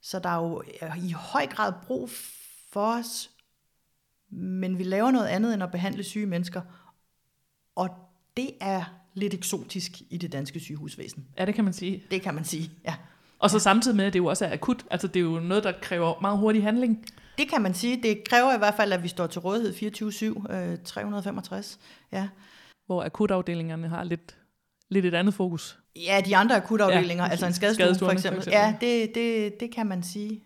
så 0.02 0.20
der 0.20 0.30
er 0.30 0.44
jo 0.44 0.64
i 0.98 1.12
høj 1.12 1.48
grad 1.48 1.74
brug 1.84 2.10
for 2.72 2.98
os, 3.00 3.32
men 4.30 4.78
vi 4.78 4.84
laver 4.84 5.12
noget 5.12 5.28
andet 5.28 5.54
end 5.54 5.64
at 5.64 5.72
behandle 5.72 6.04
syge 6.04 6.26
mennesker. 6.26 6.62
Og 7.76 7.90
det 8.38 8.52
er 8.62 8.84
lidt 9.14 9.34
eksotisk 9.34 9.92
i 10.10 10.18
det 10.18 10.32
danske 10.32 10.60
sygehusvæsen. 10.60 11.28
Ja, 11.38 11.46
det 11.46 11.56
kan 11.56 11.64
man 11.64 11.74
sige. 11.74 12.04
Det 12.12 12.22
kan 12.22 12.36
man 12.36 12.46
sige, 12.46 12.72
ja. 12.86 12.96
Og 13.40 13.50
så 13.50 13.60
samtidig 13.60 13.98
med, 13.98 14.06
at 14.06 14.14
det 14.14 14.20
jo 14.20 14.26
også 14.26 14.46
er 14.46 14.54
akut. 14.54 14.86
Altså 14.92 15.08
det 15.08 15.20
er 15.20 15.24
jo 15.24 15.40
noget, 15.40 15.64
der 15.64 15.72
kræver 15.82 16.14
meget 16.22 16.38
hurtig 16.38 16.64
handling. 16.64 17.06
Det 17.38 17.50
kan 17.50 17.62
man 17.62 17.74
sige. 17.74 18.04
Det 18.04 18.30
kræver 18.30 18.56
i 18.56 18.58
hvert 18.58 18.74
fald, 18.74 18.94
at 18.94 19.04
vi 19.04 19.08
står 19.08 19.28
til 19.28 19.42
rådighed 19.42 19.74
24-7, 19.74 20.54
øh, 20.54 20.78
365. 20.86 21.80
Ja. 22.12 22.28
Hvor 22.86 23.04
akutafdelingerne 23.04 23.88
har 23.88 24.04
lidt, 24.04 24.38
lidt 24.90 25.06
et 25.06 25.14
andet 25.14 25.34
fokus. 25.34 25.80
Ja, 25.96 26.22
de 26.26 26.36
andre 26.36 26.56
akutafdelinger, 26.56 27.24
ja, 27.24 27.30
altså 27.30 27.46
en 27.46 27.54
skadestue 27.54 27.98
for 27.98 28.12
eksempel. 28.12 28.42
For 28.42 28.50
eksempel. 28.50 28.52
Ja, 28.52 28.76
det, 28.82 29.16
det, 29.16 29.60
det 29.60 29.72
kan 29.72 29.88
man 29.88 30.04
sige. 30.04 30.44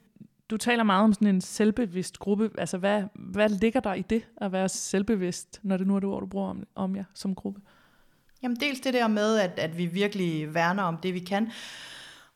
Du 0.49 0.57
taler 0.57 0.83
meget 0.83 1.03
om 1.03 1.13
sådan 1.13 1.27
en 1.27 1.41
selvbevidst 1.41 2.19
gruppe. 2.19 2.49
Altså 2.57 2.77
hvad, 2.77 3.03
hvad 3.15 3.49
ligger 3.49 3.79
der 3.79 3.93
i 3.93 4.01
det 4.01 4.23
at 4.37 4.51
være 4.51 4.69
selvbevidst, 4.69 5.59
når 5.63 5.77
det 5.77 5.87
nu 5.87 5.95
er 5.95 5.99
det 5.99 6.09
ord, 6.09 6.21
du 6.21 6.27
bruger 6.27 6.49
om, 6.49 6.63
om 6.75 6.95
jer 6.95 7.03
som 7.13 7.35
gruppe? 7.35 7.61
Jamen 8.43 8.57
dels 8.59 8.79
det 8.79 8.93
der 8.93 9.07
med, 9.07 9.37
at, 9.37 9.51
at 9.57 9.77
vi 9.77 9.85
virkelig 9.85 10.53
værner 10.53 10.83
om 10.83 10.97
det, 10.97 11.13
vi 11.13 11.19
kan. 11.19 11.51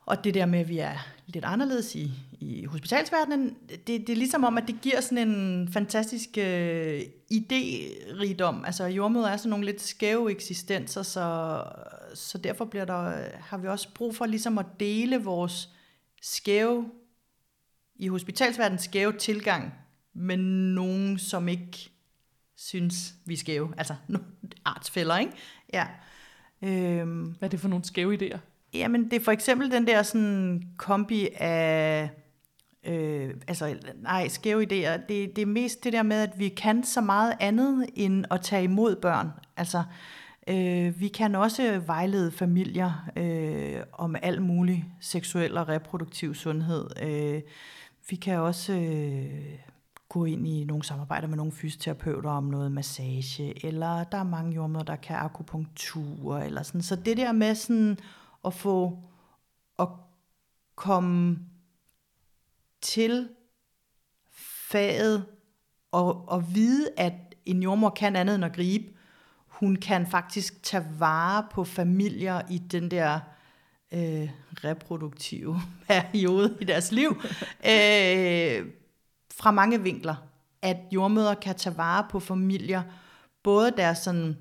Og 0.05 0.23
det 0.23 0.33
der 0.33 0.45
med, 0.45 0.59
at 0.59 0.69
vi 0.69 0.77
er 0.77 0.97
lidt 1.27 1.45
anderledes 1.45 1.95
i, 1.95 2.11
i 2.39 2.65
hospitalsverdenen, 2.65 3.57
det, 3.69 3.87
det 3.87 4.09
er 4.09 4.15
ligesom 4.15 4.43
om, 4.43 4.57
at 4.57 4.63
det 4.67 4.75
giver 4.81 5.01
sådan 5.01 5.29
en 5.29 5.69
fantastisk 5.73 6.29
øh, 6.37 7.01
idérigdom. 7.33 8.65
Altså 8.65 8.85
jordmøder 8.85 9.27
er 9.27 9.37
sådan 9.37 9.49
nogle 9.49 9.65
lidt 9.65 9.81
skæve 9.81 10.31
eksistenser, 10.31 11.03
så, 11.03 11.63
så 12.13 12.37
derfor 12.37 12.65
bliver 12.65 12.85
der, 12.85 13.29
har 13.39 13.57
vi 13.57 13.67
også 13.67 13.93
brug 13.93 14.15
for 14.15 14.25
ligesom 14.25 14.57
at 14.57 14.65
dele 14.79 15.23
vores 15.23 15.69
skæve, 16.21 16.91
i 17.95 18.07
hospitalsverdenen 18.07 18.79
skæve 18.79 19.13
tilgang 19.13 19.73
med 20.13 20.37
nogen, 20.37 21.19
som 21.19 21.47
ikke 21.47 21.91
synes, 22.55 23.13
vi 23.25 23.33
er 23.33 23.37
skæve. 23.37 23.73
Altså 23.77 23.95
artsfælder, 24.65 25.17
ikke? 25.17 25.31
Ja. 25.73 25.87
Øhm, 26.61 27.23
Hvad 27.23 27.47
er 27.47 27.51
det 27.51 27.59
for 27.59 27.67
nogle 27.67 27.85
skæve 27.85 28.17
idéer? 28.21 28.39
Jamen, 28.73 29.03
det 29.03 29.13
er 29.13 29.23
for 29.23 29.31
eksempel 29.31 29.71
den 29.71 29.87
der 29.87 30.03
sådan 30.03 30.63
kombi 30.77 31.27
af... 31.35 32.09
Øh, 32.85 33.33
altså, 33.47 33.75
nej, 33.95 34.27
skæve 34.27 34.63
idéer. 34.63 35.05
Det, 35.07 35.35
det 35.35 35.41
er 35.41 35.45
mest 35.45 35.83
det 35.83 35.93
der 35.93 36.03
med, 36.03 36.17
at 36.17 36.39
vi 36.39 36.49
kan 36.49 36.83
så 36.83 37.01
meget 37.01 37.33
andet 37.39 37.85
end 37.95 38.25
at 38.31 38.41
tage 38.41 38.63
imod 38.63 38.95
børn. 38.95 39.29
Altså, 39.57 39.83
øh, 40.47 40.99
vi 40.99 41.07
kan 41.07 41.35
også 41.35 41.81
vejlede 41.85 42.31
familier 42.31 43.09
øh, 43.15 43.81
om 43.93 44.15
al 44.21 44.41
mulig 44.41 44.85
seksuel 44.99 45.57
og 45.57 45.69
reproduktiv 45.69 46.35
sundhed. 46.35 46.85
Øh, 47.03 47.41
vi 48.09 48.15
kan 48.15 48.39
også... 48.39 48.73
Øh, 48.73 49.59
gå 50.09 50.25
ind 50.25 50.47
i 50.47 50.63
nogle 50.63 50.83
samarbejder 50.83 51.27
med 51.27 51.37
nogle 51.37 51.51
fysioterapeuter 51.51 52.29
om 52.29 52.43
noget 52.43 52.71
massage, 52.71 53.65
eller 53.65 54.03
der 54.03 54.17
er 54.17 54.23
mange 54.23 54.55
jordmøder, 54.55 54.83
der 54.83 54.95
kan 54.95 55.15
akupunktur, 55.15 56.37
eller 56.37 56.63
sådan. 56.63 56.81
Så 56.81 56.95
det 56.95 57.17
der 57.17 57.31
med 57.31 57.55
sådan 57.55 57.97
at 58.45 58.53
få 58.53 58.99
at 59.79 59.87
komme 60.75 61.39
til 62.81 63.29
faget 64.71 65.25
og, 65.91 66.29
og 66.29 66.55
vide, 66.55 66.89
at 66.97 67.13
en 67.45 67.63
jordmor 67.63 67.89
kan 67.89 68.15
andet 68.15 68.35
end 68.35 68.45
at 68.45 68.55
gribe. 68.55 68.85
Hun 69.47 69.75
kan 69.75 70.07
faktisk 70.07 70.63
tage 70.63 70.85
vare 70.99 71.47
på 71.51 71.63
familier 71.63 72.41
i 72.49 72.57
den 72.57 72.91
der 72.91 73.19
øh, 73.91 74.29
reproduktive 74.63 75.61
periode 75.87 76.57
i 76.61 76.63
deres 76.63 76.91
liv. 76.91 77.09
øh, 77.71 78.65
fra 79.33 79.51
mange 79.51 79.83
vinkler, 79.83 80.15
at 80.61 80.77
jordmøder 80.91 81.33
kan 81.33 81.55
tage 81.55 81.77
vare 81.77 82.05
på 82.09 82.19
familier, 82.19 82.83
både 83.43 83.71
deres 83.77 83.97
sådan 83.97 84.37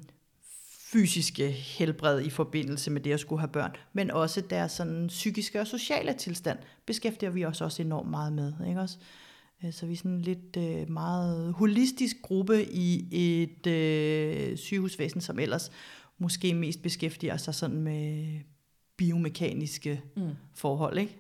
fysiske 0.92 1.50
helbred 1.50 2.22
i 2.22 2.31
forbindelse 2.31 2.90
med 2.90 3.00
det 3.00 3.12
at 3.12 3.20
skulle 3.20 3.40
have 3.40 3.52
børn, 3.52 3.76
men 3.92 4.11
også 4.11 4.40
deres 4.40 4.72
sådan 4.72 5.07
psykiske 5.07 5.61
og 5.61 5.66
sociale 5.66 6.12
tilstand, 6.12 6.59
beskæftiger 6.87 7.31
vi 7.31 7.44
os 7.44 7.61
også 7.61 7.83
enormt 7.83 8.11
meget 8.11 8.33
med. 8.33 8.52
Ikke 8.68 8.81
også? 8.81 8.98
Øh, 9.64 9.72
så 9.72 9.87
vi 9.87 9.92
er 9.92 9.96
sådan 9.96 10.11
en 10.11 10.22
lidt 10.22 10.57
øh, 10.57 10.90
meget 10.90 11.52
holistisk 11.52 12.16
gruppe 12.22 12.64
i 12.64 13.09
et 13.12 13.66
øh, 13.66 14.57
sygehusvæsen, 14.57 15.20
som 15.20 15.38
ellers 15.38 15.70
måske 16.18 16.55
mest 16.55 16.83
beskæftiger 16.83 17.37
sig 17.37 17.55
sådan 17.55 17.83
med 17.83 18.40
biomekaniske 18.96 20.02
mm. 20.16 20.31
forhold. 20.55 20.98
Ikke? 20.98 21.18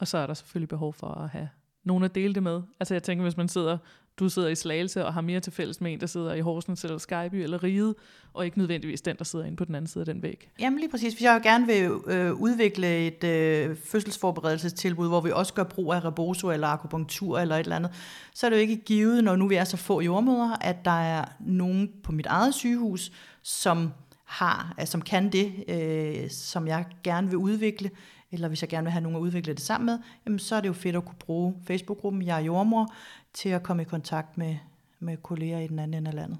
Og 0.00 0.08
så 0.08 0.18
er 0.18 0.26
der 0.26 0.34
selvfølgelig 0.34 0.68
behov 0.68 0.92
for 0.92 1.06
at 1.06 1.28
have 1.28 1.48
nogen 1.84 2.04
at 2.04 2.14
dele 2.14 2.34
det 2.34 2.42
med. 2.42 2.62
Altså 2.80 2.94
jeg 2.94 3.02
tænker, 3.02 3.22
hvis 3.22 3.36
man 3.36 3.48
sidder, 3.48 3.78
du 4.18 4.28
sidder 4.28 4.48
i 4.48 4.54
Slagelse 4.54 5.06
og 5.06 5.14
har 5.14 5.20
mere 5.20 5.40
til 5.40 5.52
fælles 5.52 5.80
med 5.80 5.92
en, 5.92 6.00
der 6.00 6.06
sidder 6.06 6.34
i 6.34 6.40
Horsens 6.40 6.84
eller 6.84 6.98
Skyby 6.98 7.34
eller 7.34 7.62
Riget, 7.62 7.94
og 8.34 8.44
ikke 8.44 8.58
nødvendigvis 8.58 9.00
den, 9.00 9.16
der 9.16 9.24
sidder 9.24 9.44
inde 9.44 9.56
på 9.56 9.64
den 9.64 9.74
anden 9.74 9.88
side 9.88 10.02
af 10.02 10.06
den 10.06 10.22
væg. 10.22 10.50
Jamen 10.60 10.78
lige 10.78 10.90
præcis. 10.90 11.14
Hvis 11.14 11.22
jeg 11.22 11.40
gerne 11.42 11.66
vil 11.66 11.90
øh, 12.06 12.32
udvikle 12.32 13.06
et 13.06 13.24
øh, 13.24 13.76
fødselsforberedelsestilbud, 13.76 15.08
hvor 15.08 15.20
vi 15.20 15.30
også 15.30 15.54
gør 15.54 15.62
brug 15.62 15.92
af 15.92 16.04
reboso 16.04 16.50
eller 16.50 16.68
akupunktur 16.68 17.38
eller 17.38 17.56
et 17.56 17.60
eller 17.60 17.76
andet, 17.76 17.90
så 18.34 18.46
er 18.46 18.50
det 18.50 18.56
jo 18.56 18.60
ikke 18.60 18.76
givet, 18.76 19.24
når 19.24 19.36
nu 19.36 19.48
vi 19.48 19.54
er 19.54 19.64
så 19.64 19.76
få 19.76 20.00
jordmøder, 20.00 20.56
at 20.60 20.84
der 20.84 21.00
er 21.00 21.24
nogen 21.40 21.90
på 22.02 22.12
mit 22.12 22.26
eget 22.26 22.54
sygehus, 22.54 23.12
som 23.42 23.92
har, 24.24 24.74
som 24.84 25.02
kan 25.02 25.32
det, 25.32 25.52
øh, 25.68 26.30
som 26.30 26.66
jeg 26.66 26.84
gerne 27.02 27.28
vil 27.28 27.36
udvikle, 27.36 27.90
eller 28.32 28.48
hvis 28.48 28.62
jeg 28.62 28.68
gerne 28.68 28.84
vil 28.84 28.92
have 28.92 29.02
nogen 29.02 29.16
at 29.16 29.20
udvikle 29.20 29.54
det 29.54 29.62
sammen 29.62 29.86
med, 29.86 29.98
jamen 30.26 30.38
så 30.38 30.54
er 30.54 30.60
det 30.60 30.68
jo 30.68 30.72
fedt 30.72 30.96
at 30.96 31.04
kunne 31.04 31.18
bruge 31.18 31.54
Facebook-gruppen 31.66 32.22
Jeg 32.22 32.40
er 32.40 32.44
jordmor 32.44 32.94
til 33.32 33.48
at 33.48 33.62
komme 33.62 33.82
i 33.82 33.84
kontakt 33.84 34.38
med, 34.38 34.56
med 35.00 35.16
kolleger 35.16 35.58
i 35.58 35.66
den 35.66 35.78
anden 35.78 35.94
ende 35.94 36.08
af 36.08 36.14
landet. 36.14 36.38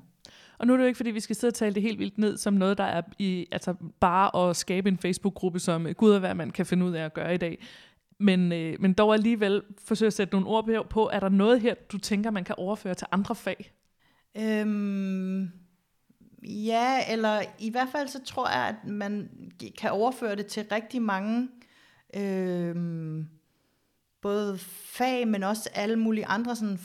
Og 0.59 0.67
nu 0.67 0.73
er 0.73 0.77
det 0.77 0.85
jo 0.85 0.87
ikke, 0.87 0.97
fordi 0.97 1.11
vi 1.11 1.21
skal 1.21 1.37
sidde 1.37 1.51
og 1.51 1.55
tale 1.55 1.75
det 1.75 1.83
helt 1.83 1.99
vildt 1.99 2.19
ned 2.19 2.37
som 2.37 2.55
noget, 2.55 2.79
der 2.79 2.85
er 2.85 3.03
i, 3.19 3.47
altså 3.53 3.75
bare 4.01 4.51
at 4.51 4.57
skabe 4.57 4.89
en 4.89 4.99
Facebook-gruppe, 4.99 5.59
som 5.59 5.87
Gud 5.97 6.11
og 6.13 6.21
hvad 6.21 6.35
man 6.35 6.51
kan 6.51 6.67
finde 6.67 6.87
ud 6.87 6.93
af 6.93 7.05
at 7.05 7.15
gøre 7.15 7.35
i 7.35 7.39
dag. 7.39 7.59
Men, 8.19 8.53
øh, 8.53 8.77
men 8.81 8.93
dog 8.93 9.15
alligevel 9.15 9.63
forsøge 9.85 10.07
at 10.07 10.13
sætte 10.13 10.35
nogle 10.35 10.47
ord 10.47 10.89
på, 10.91 11.11
er 11.13 11.21
der 11.21 11.29
noget 11.29 11.61
her, 11.61 11.75
du 11.93 11.99
tænker, 11.99 12.31
man 12.31 12.45
kan 12.45 12.55
overføre 12.59 12.95
til 12.95 13.07
andre 13.13 13.35
fag? 13.35 13.73
Øhm, 14.37 15.51
ja, 16.43 17.13
eller 17.13 17.43
i 17.59 17.71
hvert 17.71 17.89
fald 17.93 18.09
så 18.09 18.25
tror 18.25 18.49
jeg, 18.49 18.69
at 18.69 18.91
man 18.91 19.31
kan 19.79 19.91
overføre 19.91 20.37
det 20.37 20.47
til 20.47 20.67
rigtig 20.73 21.03
mange 21.03 21.49
øh, 22.17 23.25
både 24.23 24.59
fag, 24.59 25.29
men 25.29 25.43
også 25.43 25.69
alle 25.75 25.97
mulige 25.97 26.27
andre 26.27 26.57
sådan 26.57 26.79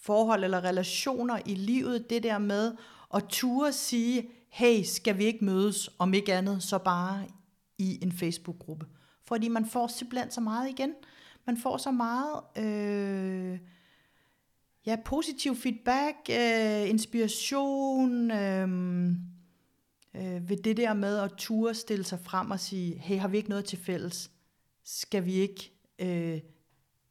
forhold 0.00 0.44
eller 0.44 0.64
relationer 0.64 1.38
i 1.46 1.54
livet. 1.54 2.10
Det 2.10 2.22
der 2.22 2.38
med 2.38 2.72
at 3.14 3.24
ture 3.28 3.72
sige, 3.72 4.28
hey, 4.48 4.82
skal 4.82 5.18
vi 5.18 5.24
ikke 5.24 5.44
mødes, 5.44 5.90
om 5.98 6.14
ikke 6.14 6.34
andet, 6.34 6.62
så 6.62 6.78
bare 6.78 7.24
i 7.78 7.98
en 8.02 8.12
Facebook-gruppe. 8.12 8.86
Fordi 9.24 9.48
man 9.48 9.66
får 9.66 9.86
simpelthen 9.86 10.30
så 10.30 10.40
meget 10.40 10.70
igen. 10.70 10.94
Man 11.46 11.56
får 11.56 11.76
så 11.76 11.90
meget 11.90 12.40
øh, 12.56 13.58
ja, 14.86 14.96
positiv 15.04 15.56
feedback, 15.56 16.16
øh, 16.30 16.90
inspiration, 16.90 18.30
øh, 18.30 18.68
øh, 20.16 20.48
ved 20.48 20.56
det 20.56 20.76
der 20.76 20.94
med 20.94 21.18
at 21.18 21.32
ture 21.36 21.74
stille 21.74 22.04
sig 22.04 22.20
frem 22.20 22.50
og 22.50 22.60
sige, 22.60 22.98
hey, 22.98 23.18
har 23.18 23.28
vi 23.28 23.36
ikke 23.36 23.48
noget 23.48 23.64
til 23.64 23.78
fælles? 23.78 24.31
Skal 24.84 25.24
vi 25.24 25.32
ikke 25.32 25.72
øh, 25.98 26.40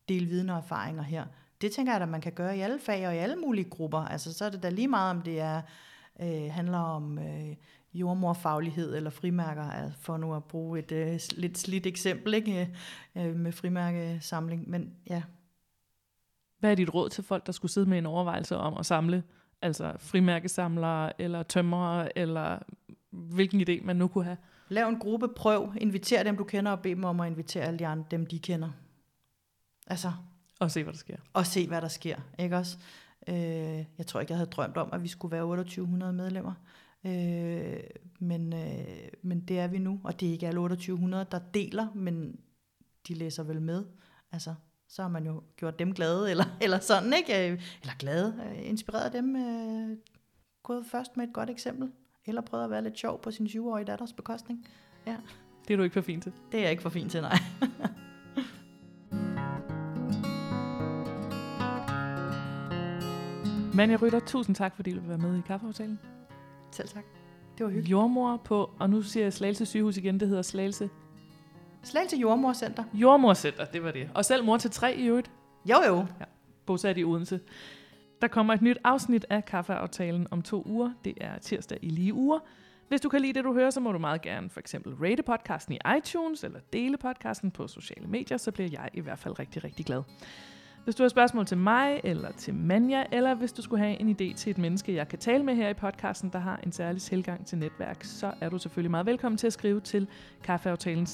dele 0.09 0.25
viden 0.25 0.49
og 0.49 0.57
erfaringer 0.57 1.03
her? 1.03 1.25
Det 1.61 1.71
tænker 1.71 1.93
jeg, 1.93 2.01
at 2.01 2.09
man 2.09 2.21
kan 2.21 2.31
gøre 2.31 2.57
i 2.57 2.61
alle 2.61 2.79
fag 2.79 3.07
og 3.07 3.15
i 3.15 3.17
alle 3.17 3.35
mulige 3.35 3.69
grupper. 3.69 3.99
Altså, 3.99 4.33
så 4.33 4.45
er 4.45 4.49
det 4.49 4.63
da 4.63 4.69
lige 4.69 4.87
meget, 4.87 5.11
om 5.11 5.21
det 5.21 5.39
er, 5.39 5.61
øh, 6.21 6.51
handler 6.51 6.77
om 6.77 7.19
øh, 7.19 7.55
jordmorfaglighed 7.93 8.95
eller 8.95 9.09
frimærker, 9.09 9.91
for 9.99 10.17
nu 10.17 10.35
at 10.35 10.43
bruge 10.43 10.79
et 10.79 10.91
øh, 10.91 11.19
lidt 11.31 11.57
slidt 11.57 11.85
eksempel 11.85 12.33
ikke? 12.33 12.75
Øh, 13.15 13.27
øh, 13.27 13.35
med 13.35 13.51
frimærkesamling. 13.51 14.69
Men 14.69 14.93
ja. 15.09 15.23
Hvad 16.59 16.71
er 16.71 16.75
dit 16.75 16.93
råd 16.93 17.09
til 17.09 17.23
folk, 17.23 17.45
der 17.45 17.51
skulle 17.51 17.71
sidde 17.71 17.89
med 17.89 17.97
en 17.97 18.05
overvejelse 18.05 18.57
om 18.57 18.77
at 18.77 18.85
samle, 18.85 19.23
altså 19.61 19.93
frimærkesamlere, 19.97 21.21
eller 21.21 21.43
tømrere, 21.43 22.17
eller 22.17 22.59
hvilken 23.09 23.61
idé 23.61 23.85
man 23.85 23.95
nu 23.95 24.07
kunne 24.07 24.23
have? 24.23 24.37
Lav 24.71 24.89
en 24.89 24.99
gruppe, 24.99 25.27
prøv, 25.35 25.73
inviter 25.81 26.23
dem, 26.23 26.37
du 26.37 26.43
kender, 26.43 26.71
og 26.71 26.79
bed 26.81 26.91
dem 26.95 27.03
om 27.03 27.19
at 27.19 27.27
invitere 27.27 27.63
alle 27.63 27.79
de 27.79 27.87
andre, 27.87 28.05
dem 28.11 28.25
de 28.25 28.39
kender. 28.39 28.69
Altså, 29.87 30.11
Og 30.59 30.71
se, 30.71 30.83
hvad 30.83 30.93
der 30.93 30.99
sker. 30.99 31.15
og 31.33 31.45
se, 31.45 31.67
hvad 31.67 31.81
der 31.81 31.87
sker, 31.87 32.15
ikke 32.39 32.57
også? 32.57 32.77
Øh, 33.27 33.35
jeg 33.97 34.07
tror 34.07 34.19
ikke, 34.19 34.31
jeg 34.31 34.37
havde 34.37 34.49
drømt 34.49 34.77
om, 34.77 34.89
at 34.93 35.03
vi 35.03 35.07
skulle 35.07 35.31
være 35.31 35.41
2800 35.41 36.13
medlemmer. 36.13 36.53
Øh, 37.05 37.79
men, 38.19 38.53
øh, 38.53 39.07
men 39.21 39.39
det 39.39 39.59
er 39.59 39.67
vi 39.67 39.77
nu, 39.77 39.99
og 40.03 40.19
det 40.19 40.27
er 40.27 40.31
ikke 40.31 40.47
alle 40.47 40.57
2800, 40.59 41.25
der 41.31 41.39
deler, 41.53 41.87
men 41.95 42.39
de 43.07 43.13
læser 43.13 43.43
vel 43.43 43.61
med. 43.61 43.85
Altså, 44.31 44.55
så 44.87 45.01
har 45.01 45.09
man 45.09 45.25
jo 45.25 45.43
gjort 45.55 45.79
dem 45.79 45.93
glade, 45.93 46.31
eller, 46.31 46.45
eller 46.63 46.79
sådan, 46.79 47.13
ikke? 47.13 47.51
Øh, 47.51 47.61
Eller 47.81 47.93
glade, 47.99 48.41
øh, 48.45 48.69
inspireret 48.69 49.13
dem, 49.13 49.35
øh, 49.35 49.97
gået 50.63 50.85
først 50.85 51.17
med 51.17 51.27
et 51.27 51.33
godt 51.33 51.49
eksempel, 51.49 51.91
eller 52.25 52.41
prøvet 52.41 52.63
at 52.63 52.69
være 52.69 52.83
lidt 52.83 52.97
sjov 52.99 53.21
på 53.21 53.31
sin 53.31 53.45
20-årige 53.45 53.85
datters 53.85 54.13
bekostning. 54.13 54.67
Ja, 55.07 55.15
Det 55.67 55.73
er 55.73 55.77
du 55.77 55.83
ikke 55.83 55.93
for 55.93 56.01
fint 56.01 56.23
til. 56.23 56.31
det 56.51 56.57
er 56.57 56.61
jeg 56.61 56.71
ikke 56.71 56.83
for 56.83 56.89
fint 56.89 57.11
til, 57.11 57.21
nej. 57.21 57.37
Manja 63.73 63.95
Rytter, 64.01 64.19
tusind 64.19 64.55
tak, 64.55 64.75
fordi 64.75 64.91
du 64.93 64.99
vil 64.99 65.09
være 65.09 65.17
med 65.17 65.37
i 65.37 65.41
kaffeaftalen. 65.47 65.99
Selv 66.71 66.87
tak. 66.89 67.03
Det 67.57 67.65
var 67.65 67.69
hyggeligt. 67.71 67.91
Jordmor 67.91 68.37
på, 68.37 68.71
og 68.79 68.89
nu 68.89 69.01
siger 69.01 69.23
jeg 69.25 69.33
Slagelse 69.33 69.65
sygehus 69.65 69.97
igen, 69.97 70.19
det 70.19 70.27
hedder 70.27 70.41
Slagelse 70.41 70.89
Slagelse 71.83 72.17
Jordmorcenter. 72.17 72.83
Jordmorcenter, 72.93 73.65
det 73.65 73.83
var 73.83 73.91
det. 73.91 74.09
Og 74.15 74.25
selv 74.25 74.43
mor 74.45 74.57
til 74.57 74.71
tre 74.71 74.95
i 74.95 75.05
øvrigt, 75.07 75.31
Jo, 75.69 75.75
jo. 75.87 76.05
bosat 76.65 76.97
i 76.97 77.03
Odense. 77.03 77.39
Der 78.21 78.27
kommer 78.27 78.53
et 78.53 78.61
nyt 78.61 78.77
afsnit 78.83 79.25
af 79.29 79.45
kaffeaftalen 79.45 80.27
om 80.31 80.41
to 80.41 80.63
uger. 80.65 80.91
Det 81.05 81.13
er 81.21 81.37
tirsdag 81.39 81.77
i 81.81 81.89
lige 81.89 82.13
uger. 82.13 82.39
Hvis 82.87 83.01
du 83.01 83.09
kan 83.09 83.21
lide 83.21 83.33
det, 83.33 83.43
du 83.43 83.53
hører, 83.53 83.69
så 83.69 83.79
må 83.79 83.91
du 83.91 83.99
meget 83.99 84.21
gerne 84.21 84.49
for 84.49 84.59
eksempel 84.59 84.93
rate 84.93 85.23
podcasten 85.23 85.73
i 85.73 85.77
iTunes, 85.97 86.43
eller 86.43 86.59
dele 86.73 86.97
podcasten 86.97 87.51
på 87.51 87.67
sociale 87.67 88.07
medier, 88.07 88.37
så 88.37 88.51
bliver 88.51 88.69
jeg 88.71 88.89
i 88.93 88.99
hvert 88.99 89.19
fald 89.19 89.39
rigtig, 89.39 89.63
rigtig 89.63 89.85
glad. 89.85 90.03
Hvis 90.83 90.95
du 90.95 91.03
har 91.03 91.07
spørgsmål 91.09 91.45
til 91.45 91.57
mig, 91.57 92.01
eller 92.03 92.31
til 92.31 92.53
Manja, 92.53 93.03
eller 93.11 93.33
hvis 93.33 93.53
du 93.53 93.61
skulle 93.61 93.83
have 93.83 93.99
en 93.99 94.09
idé 94.09 94.35
til 94.35 94.49
et 94.51 94.57
menneske, 94.57 94.95
jeg 94.95 95.07
kan 95.07 95.19
tale 95.19 95.43
med 95.43 95.55
her 95.55 95.69
i 95.69 95.73
podcasten, 95.73 96.29
der 96.33 96.39
har 96.39 96.59
en 96.63 96.71
særlig 96.71 97.01
tilgang 97.01 97.45
til 97.45 97.57
netværk, 97.57 98.03
så 98.03 98.31
er 98.41 98.49
du 98.49 98.57
selvfølgelig 98.57 98.91
meget 98.91 99.05
velkommen 99.05 99.37
til 99.37 99.47
at 99.47 99.53
skrive 99.53 99.79
til 99.79 100.07
kaffeaftalen 100.43 101.07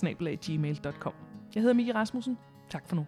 Jeg 1.56 1.62
hedder 1.62 1.74
Mie 1.74 1.96
Rasmussen. 1.96 2.38
Tak 2.70 2.88
for 2.88 2.96
nu. 2.96 3.06